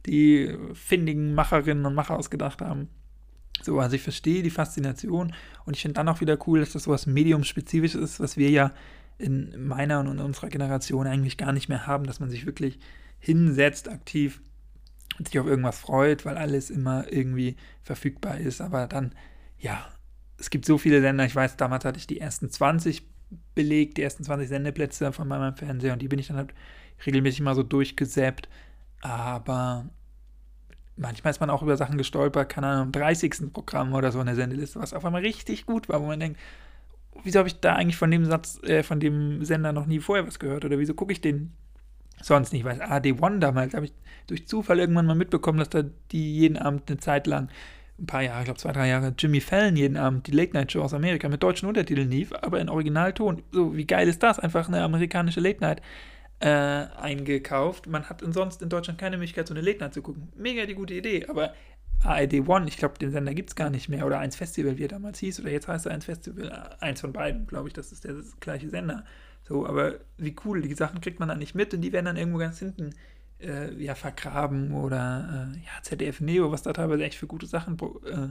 die 0.06 0.52
findigen 0.74 1.32
Macherinnen 1.32 1.86
und 1.86 1.94
Macher 1.94 2.18
ausgedacht 2.18 2.60
haben. 2.60 2.88
So, 3.62 3.78
also 3.78 3.94
ich 3.94 4.02
verstehe 4.02 4.42
die 4.42 4.50
Faszination 4.50 5.32
und 5.66 5.76
ich 5.76 5.82
finde 5.82 5.94
dann 5.94 6.08
auch 6.08 6.20
wieder 6.20 6.36
cool, 6.48 6.58
dass 6.58 6.72
das 6.72 6.82
so 6.82 6.90
was 6.90 7.06
mediumspezifisches 7.06 8.00
ist, 8.00 8.18
was 8.18 8.36
wir 8.36 8.50
ja 8.50 8.72
in 9.18 9.68
meiner 9.68 10.00
und 10.00 10.08
in 10.08 10.18
unserer 10.18 10.48
Generation 10.48 11.06
eigentlich 11.06 11.36
gar 11.36 11.52
nicht 11.52 11.68
mehr 11.68 11.86
haben, 11.86 12.08
dass 12.08 12.18
man 12.18 12.28
sich 12.28 12.44
wirklich 12.44 12.80
hinsetzt 13.18 13.88
aktiv 13.88 14.40
und 15.18 15.28
sich 15.28 15.38
auf 15.38 15.46
irgendwas 15.46 15.78
freut, 15.78 16.24
weil 16.24 16.36
alles 16.36 16.70
immer 16.70 17.10
irgendwie 17.10 17.56
verfügbar 17.82 18.38
ist. 18.38 18.60
Aber 18.60 18.86
dann, 18.86 19.14
ja, 19.58 19.86
es 20.38 20.50
gibt 20.50 20.64
so 20.64 20.78
viele 20.78 21.00
Sender. 21.00 21.24
Ich 21.24 21.34
weiß, 21.34 21.56
damals 21.56 21.84
hatte 21.84 21.98
ich 21.98 22.06
die 22.06 22.20
ersten 22.20 22.50
20 22.50 23.02
belegt, 23.54 23.96
die 23.96 24.02
ersten 24.02 24.24
20 24.24 24.48
Sendeplätze 24.48 25.12
von 25.12 25.26
meinem 25.26 25.56
Fernseher 25.56 25.92
und 25.92 26.02
die 26.02 26.08
bin 26.08 26.18
ich 26.18 26.28
dann 26.28 26.36
halt 26.36 26.54
regelmäßig 27.04 27.40
mal 27.40 27.54
so 27.54 27.62
durchgesäppt. 27.62 28.48
Aber 29.00 29.88
manchmal 30.96 31.30
ist 31.30 31.40
man 31.40 31.50
auch 31.50 31.62
über 31.62 31.76
Sachen 31.76 31.98
gestolpert, 31.98 32.48
keine 32.48 32.68
Ahnung, 32.68 32.82
am 32.86 32.92
30. 32.92 33.52
Programm 33.52 33.92
oder 33.94 34.12
so 34.12 34.20
in 34.20 34.26
der 34.26 34.34
Sendeliste, 34.34 34.80
was 34.80 34.94
auf 34.94 35.04
einmal 35.04 35.22
richtig 35.22 35.66
gut 35.66 35.88
war, 35.88 36.00
wo 36.00 36.06
man 36.06 36.20
denkt, 36.20 36.38
wieso 37.22 37.38
habe 37.38 37.48
ich 37.48 37.60
da 37.60 37.74
eigentlich 37.74 37.96
von 37.96 38.10
dem 38.10 38.24
Satz, 38.24 38.60
äh, 38.62 38.82
von 38.82 39.00
dem 39.00 39.44
Sender 39.44 39.72
noch 39.72 39.86
nie 39.86 40.00
vorher 40.00 40.26
was 40.26 40.38
gehört 40.38 40.64
oder 40.64 40.78
wieso 40.78 40.94
gucke 40.94 41.12
ich 41.12 41.20
den 41.20 41.52
sonst 42.22 42.52
nicht 42.52 42.64
weiß. 42.64 42.80
AD1 42.80 43.38
damals 43.38 43.74
habe 43.74 43.86
ich 43.86 43.92
durch 44.26 44.46
Zufall 44.46 44.78
irgendwann 44.78 45.06
mal 45.06 45.14
mitbekommen, 45.14 45.58
dass 45.58 45.70
da 45.70 45.84
die 46.10 46.38
jeden 46.38 46.56
Abend 46.56 46.88
eine 46.88 46.98
Zeit 46.98 47.26
lang, 47.26 47.48
ein 47.98 48.06
paar 48.06 48.22
Jahre, 48.22 48.40
ich 48.40 48.44
glaube 48.44 48.60
zwei, 48.60 48.72
drei 48.72 48.88
Jahre, 48.88 49.14
Jimmy 49.16 49.40
Fallon 49.40 49.76
jeden 49.76 49.96
Abend 49.96 50.26
die 50.26 50.32
Late 50.32 50.52
Night 50.52 50.72
Show 50.72 50.82
aus 50.82 50.92
Amerika 50.92 51.28
mit 51.28 51.42
deutschen 51.42 51.68
Untertiteln 51.68 52.10
lief, 52.10 52.32
aber 52.32 52.60
in 52.60 52.68
Originalton. 52.68 53.42
So, 53.52 53.76
wie 53.76 53.86
geil 53.86 54.08
ist 54.08 54.22
das? 54.22 54.38
Einfach 54.38 54.68
eine 54.68 54.82
amerikanische 54.82 55.40
Late 55.40 55.60
Night 55.60 55.82
äh, 56.40 56.48
eingekauft. 56.48 57.86
Man 57.86 58.08
hat 58.08 58.22
sonst 58.26 58.60
in 58.60 58.68
Deutschland 58.68 58.98
keine 58.98 59.16
Möglichkeit, 59.16 59.48
so 59.48 59.54
eine 59.54 59.62
Late 59.62 59.78
Night 59.78 59.94
zu 59.94 60.02
gucken. 60.02 60.28
Mega 60.36 60.66
die 60.66 60.74
gute 60.74 60.94
Idee, 60.94 61.26
aber 61.26 61.54
ARD 62.04 62.46
One, 62.46 62.68
ich 62.68 62.76
glaube, 62.76 62.98
den 62.98 63.10
Sender 63.10 63.34
gibt 63.34 63.50
es 63.50 63.56
gar 63.56 63.70
nicht 63.70 63.88
mehr. 63.88 64.06
Oder 64.06 64.18
1 64.18 64.36
Festival, 64.36 64.76
wie 64.76 64.84
er 64.84 64.88
damals 64.88 65.18
hieß. 65.18 65.40
Oder 65.40 65.50
jetzt 65.50 65.66
heißt 65.66 65.86
er 65.86 65.92
1 65.92 66.04
Festival. 66.04 66.76
Eins 66.80 67.00
von 67.00 67.12
beiden, 67.12 67.46
glaube 67.46 67.68
ich, 67.68 67.74
das 67.74 67.92
ist 67.92 68.04
der 68.04 68.16
gleiche 68.40 68.68
Sender. 68.68 69.04
So, 69.46 69.66
aber 69.66 70.00
wie 70.18 70.34
cool, 70.44 70.62
die 70.62 70.74
Sachen 70.74 71.00
kriegt 71.00 71.20
man 71.20 71.28
dann 71.28 71.38
nicht 71.38 71.54
mit 71.54 71.72
und 71.72 71.80
die 71.80 71.92
werden 71.92 72.06
dann 72.06 72.16
irgendwo 72.16 72.38
ganz 72.38 72.58
hinten 72.58 72.90
äh, 73.40 73.72
ja, 73.82 73.94
vergraben 73.94 74.72
oder 74.72 75.52
äh, 75.54 75.58
ja, 75.58 75.82
ZDF 75.82 76.20
Neo, 76.20 76.50
was 76.50 76.62
da 76.62 76.72
teilweise 76.72 77.04
echt 77.04 77.16
für 77.16 77.28
gute 77.28 77.46
Sachen 77.46 77.76
äh, 78.06 78.28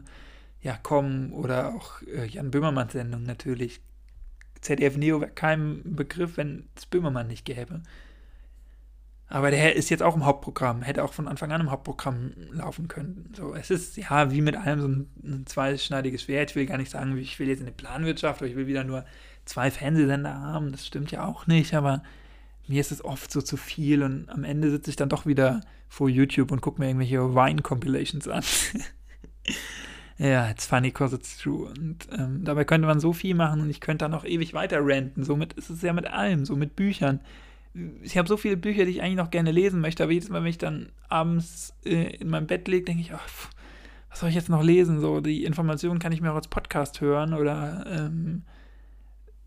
ja, 0.62 0.78
kommen 0.78 1.32
oder 1.32 1.74
auch 1.74 2.02
äh, 2.02 2.26
Jan 2.26 2.52
Böhmermanns 2.52 2.94
Sendung 2.94 3.24
natürlich. 3.24 3.82
ZDF 4.60 4.98
Neo 4.98 5.22
wäre 5.22 5.32
kein 5.32 5.96
Begriff, 5.96 6.38
wenn 6.38 6.68
es 6.76 6.86
Böhmermann 6.86 7.28
nicht 7.28 7.46
gäbe. 7.46 7.82
Aber 9.28 9.50
der 9.50 9.76
ist 9.76 9.90
jetzt 9.90 10.04
auch 10.04 10.16
im 10.16 10.26
Hauptprogramm, 10.26 10.84
hätte 10.84 11.04
auch 11.04 11.14
von 11.14 11.28
Anfang 11.28 11.52
an 11.52 11.62
im 11.62 11.72
Hauptprogramm 11.72 12.34
laufen 12.52 12.88
können. 12.88 13.34
So, 13.36 13.56
es 13.56 13.72
ist 13.72 13.98
ja 13.98 14.32
wie 14.32 14.42
mit 14.42 14.56
allem 14.56 14.82
so 14.82 14.88
ein, 14.88 15.10
ein 15.24 15.46
zweischneidiges 15.48 16.24
Schwert. 16.24 16.52
Ich 16.52 16.56
will 16.56 16.68
gar 16.68 16.78
nicht 16.78 16.92
sagen, 16.92 17.18
ich 17.18 17.40
will 17.40 17.48
jetzt 17.48 17.60
in 17.60 17.66
die 17.66 17.72
Planwirtschaft, 17.72 18.42
aber 18.42 18.50
ich 18.50 18.56
will 18.56 18.68
wieder 18.68 18.84
nur 18.84 19.04
zwei 19.46 19.72
Fernsehsender 19.72 20.34
haben, 20.34 20.72
das 20.72 20.86
stimmt 20.86 21.12
ja 21.12 21.26
auch 21.26 21.48
nicht, 21.48 21.74
aber 21.74 22.04
mir 22.68 22.82
ist 22.82 22.92
es 22.92 23.06
oft 23.06 23.32
so 23.32 23.42
zu 23.42 23.58
viel 23.58 24.04
und 24.04 24.30
am 24.30 24.44
Ende 24.44 24.72
sitze 24.72 24.90
ich 24.90 24.96
dann 24.96 25.10
doch 25.10 25.26
wieder 25.26 25.62
vor 25.88 26.10
YouTube 26.10 26.52
und 26.52 26.62
gucke 26.62 26.82
mir 26.82 26.88
irgendwelche 26.88 27.36
Wine-Compilations 27.36 28.28
an. 28.28 28.44
ja, 30.18 30.50
it's 30.50 30.66
funny 30.66 30.90
because 30.90 31.16
it's 31.16 31.38
true. 31.38 31.68
Und 31.68 32.08
ähm, 32.12 32.44
dabei 32.44 32.66
könnte 32.66 32.88
man 32.88 33.00
so 33.00 33.14
viel 33.14 33.36
machen 33.36 33.62
und 33.62 33.70
ich 33.70 33.82
könnte 33.82 34.06
dann 34.06 34.12
noch 34.12 34.26
ewig 34.26 34.54
weiter 34.54 34.80
ranten. 34.82 35.24
Somit 35.24 35.54
ist 35.54 35.70
es 35.70 35.84
ja 35.84 35.94
mit 35.94 36.08
allem, 36.08 36.46
so 36.46 36.56
mit 36.56 36.76
Büchern. 36.76 37.20
Ich 38.02 38.18
habe 38.18 38.28
so 38.28 38.38
viele 38.38 38.58
Bücher, 38.58 38.86
die 38.86 38.92
ich 38.92 39.02
eigentlich 39.02 39.18
noch 39.18 39.32
gerne 39.32 39.52
lesen 39.52 39.82
möchte, 39.82 40.04
aber 40.04 40.14
jedes 40.14 40.30
Mal, 40.30 40.42
wenn 40.42 40.50
ich 40.50 40.58
dann 40.58 40.90
abends 41.10 41.74
äh, 41.86 42.16
in 42.16 42.30
meinem 42.30 42.48
Bett 42.48 42.68
liege, 42.68 42.86
denke 42.86 43.02
ich, 43.02 43.14
ach, 43.14 43.28
pff, 43.28 43.50
was 44.10 44.22
soll 44.22 44.30
ich 44.30 44.36
jetzt 44.36 44.50
noch 44.50 44.64
lesen? 44.64 45.02
So, 45.02 45.20
die 45.20 45.44
Informationen 45.44 46.00
kann 46.00 46.14
ich 46.14 46.22
mir 46.22 46.32
auch 46.32 46.38
als 46.38 46.48
Podcast 46.48 47.02
hören 47.02 47.34
oder 47.34 47.86
ähm, 47.86 48.44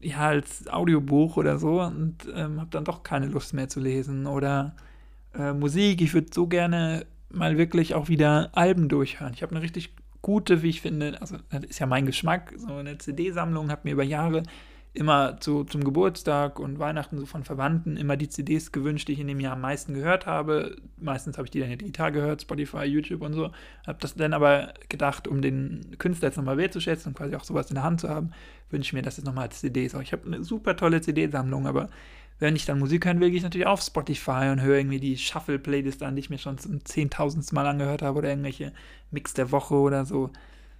ja, 0.00 0.18
als 0.18 0.68
Audiobuch 0.68 1.38
oder 1.38 1.58
so 1.58 1.80
und 1.80 2.28
ähm, 2.34 2.60
habe 2.60 2.70
dann 2.70 2.84
doch 2.84 3.02
keine 3.02 3.26
Lust 3.26 3.54
mehr 3.54 3.68
zu 3.68 3.80
lesen. 3.80 4.26
Oder 4.26 4.76
äh, 5.34 5.54
Musik, 5.54 6.02
ich 6.02 6.12
würde 6.12 6.28
so 6.32 6.46
gerne 6.46 7.06
mal 7.30 7.56
wirklich 7.58 7.94
auch 7.94 8.08
wieder 8.08 8.50
Alben 8.52 8.88
durchhören. 8.88 9.32
Ich 9.34 9.42
habe 9.42 9.54
eine 9.54 9.62
richtig 9.62 9.94
gute, 10.22 10.62
wie 10.62 10.68
ich 10.68 10.80
finde, 10.80 11.20
also 11.20 11.36
das 11.50 11.64
ist 11.64 11.78
ja 11.78 11.86
mein 11.86 12.06
Geschmack, 12.06 12.52
so 12.56 12.74
eine 12.74 12.98
CD-Sammlung, 12.98 13.70
habe 13.70 13.82
mir 13.84 13.92
über 13.92 14.04
Jahre 14.04 14.42
immer 14.94 15.36
so 15.40 15.64
zum 15.64 15.84
Geburtstag 15.84 16.58
und 16.58 16.78
Weihnachten 16.78 17.18
so 17.18 17.26
von 17.26 17.44
Verwandten 17.44 17.96
immer 17.96 18.16
die 18.16 18.28
CDs 18.28 18.72
gewünscht, 18.72 19.08
die 19.08 19.12
ich 19.12 19.20
in 19.20 19.28
dem 19.28 19.40
Jahr 19.40 19.52
am 19.52 19.60
meisten 19.60 19.94
gehört 19.94 20.26
habe. 20.26 20.76
Meistens 20.96 21.36
habe 21.36 21.46
ich 21.46 21.50
die 21.50 21.60
dann 21.60 21.70
ja 21.70 21.76
digital 21.76 22.10
gehört, 22.10 22.42
Spotify, 22.42 22.84
YouTube 22.84 23.22
und 23.22 23.34
so. 23.34 23.50
Habe 23.86 23.98
das 24.00 24.14
dann 24.14 24.32
aber 24.32 24.74
gedacht, 24.88 25.28
um 25.28 25.42
den 25.42 25.96
Künstler 25.98 26.28
jetzt 26.28 26.36
nochmal 26.36 26.56
wertzuschätzen 26.56 27.10
und 27.10 27.16
quasi 27.16 27.36
auch 27.36 27.44
sowas 27.44 27.70
in 27.70 27.74
der 27.74 27.84
Hand 27.84 28.00
zu 28.00 28.08
haben, 28.08 28.32
wünsche 28.70 28.88
ich 28.88 28.92
mir 28.92 29.02
das 29.02 29.18
jetzt 29.18 29.26
nochmal 29.26 29.48
als. 29.48 29.64
Auch 29.94 30.00
ich 30.00 30.12
habe 30.12 30.26
eine 30.26 30.42
super 30.42 30.76
tolle 30.76 31.00
CD-Sammlung, 31.00 31.66
aber 31.66 31.90
wenn 32.38 32.56
ich 32.56 32.64
dann 32.64 32.78
Musik 32.78 33.04
hören 33.04 33.20
will, 33.20 33.30
gehe 33.30 33.38
ich 33.38 33.42
natürlich 33.42 33.66
auf 33.66 33.82
Spotify 33.82 34.48
und 34.50 34.62
höre 34.62 34.78
irgendwie 34.78 35.00
die 35.00 35.18
Shuffle-Playlist 35.18 36.02
an, 36.02 36.14
die 36.14 36.20
ich 36.20 36.30
mir 36.30 36.38
schon 36.38 36.58
zum 36.58 36.84
zehntausendsten 36.84 37.54
Mal 37.54 37.66
angehört 37.66 38.02
habe 38.02 38.18
oder 38.18 38.28
irgendwelche 38.28 38.72
Mix 39.10 39.34
der 39.34 39.50
Woche 39.50 39.74
oder 39.74 40.04
so. 40.04 40.30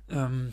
Ähm, 0.09 0.53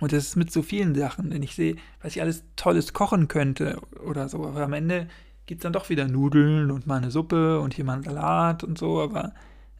und 0.00 0.12
das 0.12 0.26
ist 0.26 0.36
mit 0.36 0.50
so 0.50 0.62
vielen 0.62 0.94
Sachen, 0.94 1.30
wenn 1.30 1.42
ich 1.42 1.54
sehe, 1.54 1.76
was 2.02 2.16
ich 2.16 2.22
alles 2.22 2.44
Tolles 2.56 2.92
kochen 2.92 3.28
könnte 3.28 3.80
oder 4.04 4.28
so. 4.28 4.44
Aber 4.44 4.62
am 4.62 4.72
Ende 4.72 5.08
gibt 5.46 5.60
es 5.60 5.62
dann 5.62 5.72
doch 5.72 5.88
wieder 5.88 6.08
Nudeln 6.08 6.70
und 6.70 6.86
mal 6.86 6.96
eine 6.96 7.10
Suppe 7.10 7.60
und 7.60 7.74
hier 7.74 7.84
mal 7.84 7.94
einen 7.94 8.02
Salat 8.02 8.64
und 8.64 8.76
so. 8.76 9.00
Aber 9.00 9.34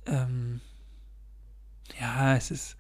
ähm, 0.07 0.61
ja, 2.01 2.37
es 2.37 2.51
ist 2.51 2.77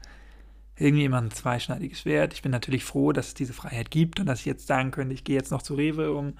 irgendwie 0.76 1.04
immer 1.04 1.20
ein 1.20 1.30
zweischneidiges 1.30 2.00
Schwert. 2.00 2.34
Ich 2.34 2.42
bin 2.42 2.52
natürlich 2.52 2.84
froh, 2.84 3.12
dass 3.12 3.28
es 3.28 3.34
diese 3.34 3.52
Freiheit 3.52 3.90
gibt 3.90 4.20
und 4.20 4.26
dass 4.26 4.40
ich 4.40 4.46
jetzt 4.46 4.66
sagen 4.66 4.90
könnte, 4.90 5.14
ich 5.14 5.24
gehe 5.24 5.36
jetzt 5.36 5.50
noch 5.50 5.62
zu 5.62 5.74
Rewe 5.74 6.12
um 6.12 6.34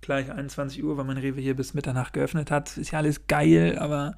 gleich 0.00 0.30
21 0.30 0.84
Uhr, 0.84 0.96
weil 0.96 1.04
mein 1.04 1.18
Rewe 1.18 1.40
hier 1.40 1.56
bis 1.56 1.74
Mitternacht 1.74 2.12
geöffnet 2.12 2.50
hat. 2.50 2.76
Ist 2.76 2.90
ja 2.90 2.98
alles 2.98 3.26
geil, 3.26 3.78
aber 3.78 4.16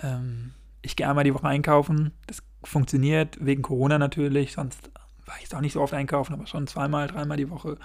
ähm, 0.00 0.52
ich 0.82 0.96
gehe 0.96 1.08
einmal 1.08 1.24
die 1.24 1.34
Woche 1.34 1.46
einkaufen. 1.46 2.12
Das 2.26 2.42
funktioniert 2.62 3.38
wegen 3.40 3.62
Corona 3.62 3.98
natürlich, 3.98 4.52
sonst 4.52 4.90
war 5.26 5.36
ich 5.36 5.42
jetzt 5.42 5.54
auch 5.54 5.60
nicht 5.60 5.72
so 5.72 5.80
oft 5.80 5.94
einkaufen, 5.94 6.32
aber 6.32 6.46
schon 6.46 6.66
zweimal, 6.66 7.06
dreimal 7.08 7.36
die 7.36 7.50
Woche, 7.50 7.78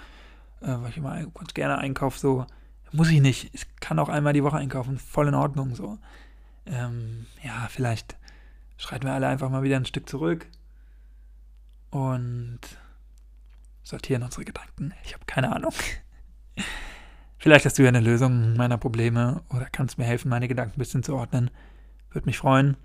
äh, 0.60 0.66
weil 0.66 0.90
ich 0.90 0.96
immer 0.96 1.24
ganz 1.26 1.54
gerne 1.54 1.78
einkaufe, 1.78 2.18
so. 2.18 2.46
Muss 2.92 3.10
ich 3.10 3.20
nicht. 3.20 3.54
Ich 3.54 3.66
kann 3.78 3.98
auch 3.98 4.08
einmal 4.08 4.32
die 4.32 4.42
Woche 4.42 4.56
einkaufen, 4.56 4.98
voll 4.98 5.28
in 5.28 5.34
Ordnung, 5.34 5.74
so. 5.74 5.98
Ähm, 6.66 7.26
ja, 7.42 7.68
vielleicht 7.70 8.16
schreiten 8.76 9.04
wir 9.04 9.12
alle 9.12 9.28
einfach 9.28 9.50
mal 9.50 9.62
wieder 9.62 9.76
ein 9.76 9.86
Stück 9.86 10.08
zurück 10.08 10.46
und 11.90 12.60
sortieren 13.82 14.22
unsere 14.22 14.44
Gedanken. 14.44 14.92
Ich 15.04 15.14
habe 15.14 15.24
keine 15.26 15.54
Ahnung. 15.54 15.72
Vielleicht 17.38 17.64
hast 17.64 17.78
du 17.78 17.82
ja 17.82 17.88
eine 17.88 18.00
Lösung 18.00 18.54
meiner 18.54 18.76
Probleme 18.76 19.42
oder 19.48 19.66
kannst 19.72 19.96
mir 19.96 20.04
helfen, 20.04 20.28
meine 20.28 20.46
Gedanken 20.46 20.74
ein 20.74 20.78
bisschen 20.78 21.02
zu 21.02 21.16
ordnen. 21.16 21.50
Würde 22.10 22.26
mich 22.26 22.36
freuen. 22.36 22.76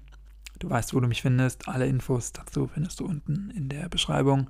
Du 0.59 0.69
weißt, 0.69 0.93
wo 0.93 0.99
du 0.99 1.07
mich 1.07 1.21
findest. 1.21 1.67
Alle 1.67 1.87
Infos 1.87 2.31
dazu 2.31 2.67
findest 2.67 2.99
du 2.99 3.05
unten 3.05 3.49
in 3.51 3.69
der 3.69 3.89
Beschreibung. 3.89 4.49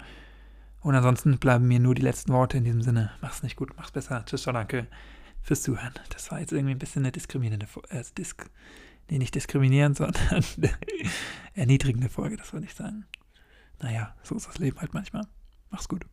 Und 0.82 0.94
ansonsten 0.96 1.38
bleiben 1.40 1.68
mir 1.68 1.80
nur 1.80 1.96
die 1.96 2.04
letzten 2.04 2.32
Worte 2.32 2.58
in 2.58 2.64
diesem 2.64 2.82
Sinne. 2.82 3.12
Mach's 3.22 3.42
nicht 3.42 3.56
gut, 3.56 3.72
mach's 3.76 3.92
besser. 3.92 4.24
Tschüss, 4.26 4.44
ciao, 4.44 4.54
danke 4.54 4.88
fürs 5.42 5.62
Zuhören. 5.62 5.94
Das 6.10 6.32
war 6.32 6.40
jetzt 6.40 6.52
irgendwie 6.52 6.76
ein 6.76 6.80
bisschen 6.80 7.04
eine 7.04 7.12
diskriminierende 7.12 7.68
Folge. 7.68 7.90
Äh, 7.90 8.04
disk 8.18 8.50
nee, 9.10 9.18
nicht 9.18 9.36
diskriminierend, 9.36 9.98
sondern 9.98 10.44
erniedrigende 11.54 12.10
Folge, 12.10 12.38
das 12.38 12.54
wollte 12.54 12.66
ich 12.66 12.74
sagen. 12.74 13.06
Naja, 13.82 14.16
so 14.24 14.36
ist 14.36 14.48
das 14.48 14.58
Leben 14.58 14.80
halt 14.80 14.94
manchmal. 14.94 15.28
Mach's 15.70 15.88
gut. 15.88 16.06